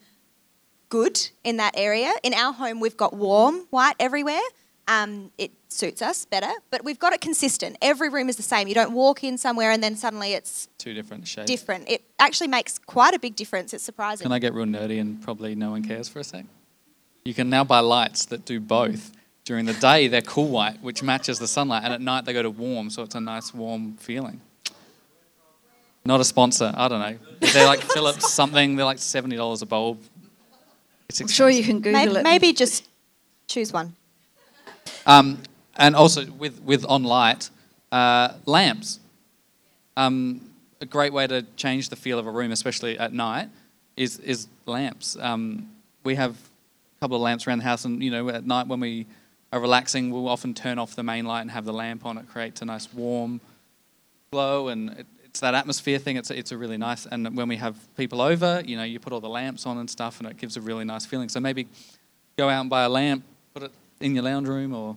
good 0.88 1.28
in 1.44 1.56
that 1.58 1.74
area. 1.76 2.12
In 2.22 2.34
our 2.34 2.52
home, 2.52 2.80
we've 2.80 2.96
got 2.96 3.14
warm 3.14 3.66
white 3.70 3.94
everywhere. 4.00 4.40
Um, 4.86 5.30
it 5.36 5.50
suits 5.68 6.00
us 6.00 6.24
better, 6.24 6.50
but 6.70 6.82
we've 6.82 6.98
got 6.98 7.12
it 7.12 7.20
consistent. 7.20 7.76
Every 7.82 8.08
room 8.08 8.30
is 8.30 8.36
the 8.36 8.42
same. 8.42 8.68
You 8.68 8.74
don't 8.74 8.92
walk 8.92 9.22
in 9.22 9.36
somewhere 9.36 9.70
and 9.70 9.82
then 9.82 9.96
suddenly 9.96 10.32
it's 10.32 10.68
Two 10.78 10.94
different 10.94 11.28
shades. 11.28 11.50
different. 11.50 11.88
It 11.90 12.04
actually 12.18 12.48
makes 12.48 12.78
quite 12.78 13.12
a 13.14 13.18
big 13.18 13.36
difference. 13.36 13.74
It's 13.74 13.84
surprising. 13.84 14.24
Can 14.24 14.32
I 14.32 14.38
get 14.38 14.54
real 14.54 14.64
nerdy 14.64 14.98
and 14.98 15.20
probably 15.20 15.54
no 15.54 15.72
one 15.72 15.84
cares 15.84 16.08
for 16.08 16.20
a 16.20 16.24
sec? 16.24 16.46
You 17.26 17.34
can 17.34 17.50
now 17.50 17.64
buy 17.64 17.80
lights 17.80 18.24
that 18.26 18.46
do 18.46 18.60
both. 18.60 19.12
During 19.44 19.66
the 19.66 19.74
day, 19.74 20.08
they're 20.08 20.22
cool 20.22 20.48
white, 20.48 20.80
which 20.82 21.02
matches 21.02 21.38
the 21.38 21.46
sunlight, 21.48 21.82
and 21.84 21.92
at 21.92 22.00
night, 22.02 22.24
they 22.26 22.32
go 22.34 22.42
to 22.42 22.50
warm, 22.50 22.90
so 22.90 23.02
it's 23.02 23.14
a 23.14 23.20
nice 23.20 23.52
warm 23.54 23.94
feeling. 23.96 24.40
Not 26.04 26.20
a 26.20 26.24
sponsor, 26.24 26.72
I 26.74 26.88
don't 26.88 27.00
know. 27.00 27.18
They're 27.52 27.66
like 27.66 27.80
Philips 27.94 28.32
something, 28.32 28.76
they're 28.76 28.84
like 28.86 28.98
$70 28.98 29.62
a 29.62 29.66
bulb. 29.66 30.00
It's 31.08 31.20
I'm 31.20 31.28
sure 31.28 31.48
you 31.48 31.64
can 31.64 31.80
Google 31.80 31.92
maybe, 31.92 32.16
it. 32.16 32.22
maybe 32.22 32.52
just 32.52 32.86
choose 33.46 33.72
one. 33.72 33.94
Um, 35.06 35.38
and 35.76 35.96
also 35.96 36.26
with, 36.32 36.60
with 36.62 36.84
on 36.84 37.04
light, 37.04 37.50
uh, 37.90 38.34
lamps. 38.44 39.00
Um, 39.96 40.50
a 40.80 40.86
great 40.86 41.12
way 41.12 41.26
to 41.26 41.42
change 41.56 41.88
the 41.88 41.96
feel 41.96 42.18
of 42.18 42.26
a 42.26 42.30
room, 42.30 42.52
especially 42.52 42.98
at 42.98 43.12
night, 43.12 43.48
is, 43.96 44.18
is 44.20 44.48
lamps. 44.66 45.16
Um, 45.18 45.70
we 46.04 46.14
have 46.14 46.32
a 46.32 47.00
couple 47.00 47.16
of 47.16 47.22
lamps 47.22 47.46
around 47.46 47.58
the 47.58 47.64
house, 47.64 47.84
and 47.84 48.02
you 48.02 48.10
know, 48.10 48.28
at 48.28 48.46
night 48.46 48.66
when 48.66 48.80
we 48.80 49.06
are 49.52 49.60
relaxing, 49.60 50.10
we'll 50.10 50.28
often 50.28 50.52
turn 50.52 50.78
off 50.78 50.94
the 50.94 51.02
main 51.02 51.24
light 51.24 51.40
and 51.40 51.50
have 51.50 51.64
the 51.64 51.72
lamp 51.72 52.04
on. 52.04 52.18
It 52.18 52.28
creates 52.28 52.60
a 52.62 52.66
nice 52.66 52.92
warm 52.92 53.40
glow, 54.30 54.68
and 54.68 54.90
it, 54.90 55.06
it's 55.38 55.42
that 55.42 55.54
atmosphere 55.54 56.00
thing. 56.00 56.16
It's 56.16 56.32
it's 56.32 56.50
a 56.50 56.58
really 56.58 56.76
nice. 56.76 57.06
And 57.06 57.36
when 57.36 57.46
we 57.46 57.54
have 57.58 57.76
people 57.96 58.20
over, 58.20 58.60
you 58.66 58.76
know, 58.76 58.82
you 58.82 58.98
put 58.98 59.12
all 59.12 59.20
the 59.20 59.28
lamps 59.28 59.66
on 59.66 59.78
and 59.78 59.88
stuff, 59.88 60.18
and 60.18 60.28
it 60.28 60.36
gives 60.36 60.56
a 60.56 60.60
really 60.60 60.84
nice 60.84 61.06
feeling. 61.06 61.28
So 61.28 61.38
maybe 61.38 61.68
go 62.36 62.48
out 62.48 62.60
and 62.60 62.68
buy 62.68 62.82
a 62.82 62.88
lamp, 62.88 63.22
put 63.54 63.62
it 63.62 63.70
in 64.00 64.16
your 64.16 64.24
lounge 64.24 64.48
room 64.48 64.74
or 64.74 64.96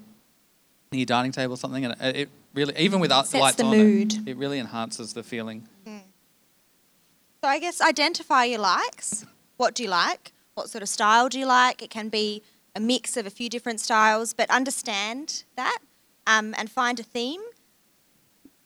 in 0.92 0.98
your 0.98 1.06
dining 1.06 1.32
table 1.32 1.54
or 1.54 1.58
something, 1.58 1.86
and 1.86 1.96
it, 2.02 2.16
it 2.16 2.30
really, 2.56 2.76
even 2.76 3.00
without 3.00 3.28
Sets 3.28 3.40
lights 3.40 3.58
the 3.58 3.66
on, 3.66 3.78
mood. 3.78 4.14
It, 4.14 4.32
it 4.32 4.38
really 4.38 4.58
enhances 4.58 5.14
the 5.14 5.22
feeling. 5.22 5.68
So 5.86 7.48
I 7.48 7.60
guess 7.60 7.80
identify 7.80 8.46
your 8.46 8.62
likes. 8.62 9.28
What 9.58 9.76
do 9.76 9.84
you 9.84 9.90
like? 9.90 10.32
What 10.56 10.72
sort 10.72 10.82
of 10.82 10.90
style 10.90 11.30
do 11.30 11.38
you 11.38 11.46
like? 11.46 11.84
It 11.84 11.92
can 11.92 12.10
be 12.10 12.42
a 12.76 12.80
mix 12.80 13.16
of 13.16 13.28
a 13.28 13.30
few 13.30 13.48
different 13.48 13.80
styles, 13.80 14.34
but 14.34 14.50
understand 14.50 15.44
that 15.56 15.80
um, 16.26 16.56
and 16.58 16.72
find 16.72 17.00
a 17.00 17.04
theme 17.04 17.42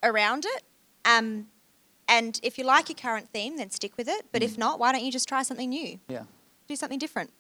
around 0.01 0.45
it. 0.45 0.63
Um, 1.03 1.47
and 2.07 2.39
if 2.43 2.57
you 2.57 2.63
like 2.63 2.89
your 2.89 2.95
current 2.95 3.29
theme, 3.29 3.58
then 3.58 3.71
stick 3.71 3.97
with 3.97 4.08
it. 4.08 4.25
But 4.31 4.43
if 4.43 4.58
not, 4.58 4.79
why 4.79 4.91
don't 4.91 5.03
you 5.03 5.12
just 5.12 5.27
try 5.27 5.43
something 5.43 5.69
new? 5.69 5.99
Yeah. 6.08 6.23
Do 6.67 6.75
something 6.75 6.99
different. 6.99 7.31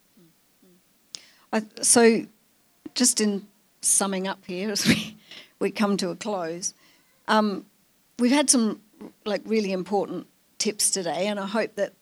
I, 1.53 1.63
so, 1.81 2.25
just 2.95 3.21
in 3.21 3.47
summing 3.81 4.27
up 4.27 4.43
here 4.45 4.69
as 4.71 4.85
we, 4.85 5.17
we 5.59 5.71
come 5.71 5.97
to 5.97 6.09
a 6.09 6.15
close, 6.15 6.73
um, 7.27 7.65
we've 8.19 8.31
had 8.31 8.49
some 8.49 8.81
like 9.25 9.41
really 9.45 9.71
important 9.71 10.27
tips 10.57 10.89
today, 10.89 11.27
and 11.27 11.39
I 11.39 11.45
hope 11.45 11.75
that 11.75 11.93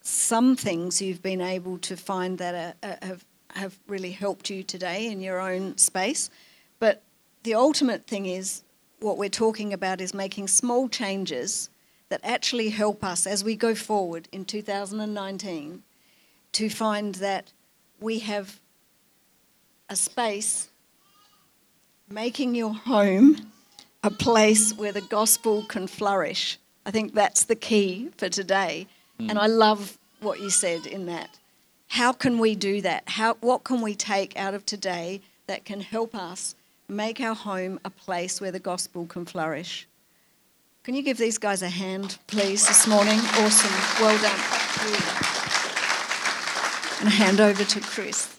some 0.00 0.56
things 0.56 1.02
you've 1.02 1.22
been 1.22 1.42
able 1.42 1.78
to 1.78 1.96
find 1.96 2.38
that 2.38 2.76
are, 2.82 2.88
are, 2.88 3.06
have 3.06 3.24
have 3.54 3.78
really 3.86 4.10
helped 4.12 4.50
you 4.50 4.62
today 4.62 5.10
in 5.10 5.20
your 5.20 5.40
own 5.40 5.76
space. 5.78 6.30
But 6.78 7.02
the 7.42 7.54
ultimate 7.54 8.06
thing 8.06 8.26
is 8.26 8.62
what 9.00 9.18
we're 9.18 9.28
talking 9.28 9.72
about 9.72 10.00
is 10.00 10.14
making 10.14 10.48
small 10.48 10.88
changes 10.88 11.70
that 12.08 12.20
actually 12.22 12.70
help 12.70 13.04
us 13.04 13.26
as 13.26 13.44
we 13.44 13.54
go 13.54 13.74
forward 13.74 14.28
in 14.32 14.44
2019 14.44 15.82
to 16.52 16.70
find 16.70 17.16
that 17.16 17.52
we 18.00 18.20
have 18.20 18.60
a 19.88 19.96
space 19.96 20.68
making 22.08 22.54
your 22.54 22.74
home 22.74 23.52
a 24.02 24.10
place 24.10 24.76
where 24.76 24.92
the 24.92 25.00
gospel 25.00 25.64
can 25.64 25.86
flourish. 25.86 26.58
I 26.86 26.90
think 26.90 27.14
that's 27.14 27.44
the 27.44 27.56
key 27.56 28.10
for 28.16 28.28
today. 28.28 28.86
Hmm. 29.18 29.30
And 29.30 29.38
I 29.38 29.46
love 29.46 29.98
what 30.20 30.40
you 30.40 30.50
said 30.50 30.86
in 30.86 31.06
that. 31.06 31.38
How 31.88 32.12
can 32.12 32.38
we 32.38 32.54
do 32.54 32.80
that? 32.82 33.04
How, 33.06 33.34
what 33.40 33.64
can 33.64 33.80
we 33.80 33.94
take 33.94 34.36
out 34.36 34.54
of 34.54 34.64
today 34.64 35.20
that 35.46 35.64
can 35.64 35.80
help 35.80 36.14
us 36.14 36.54
make 36.88 37.20
our 37.20 37.34
home 37.34 37.80
a 37.84 37.90
place 37.90 38.40
where 38.40 38.52
the 38.52 38.60
gospel 38.60 39.06
can 39.06 39.24
flourish? 39.24 39.87
Can 40.88 40.94
you 40.94 41.02
give 41.02 41.18
these 41.18 41.36
guys 41.36 41.60
a 41.60 41.68
hand, 41.68 42.16
please, 42.28 42.66
this 42.66 42.86
morning? 42.86 43.18
Awesome. 43.18 44.02
Well 44.02 44.16
done. 44.22 44.32
And 47.00 47.10
hand 47.10 47.42
over 47.42 47.62
to 47.62 47.80
Chris. 47.80 48.37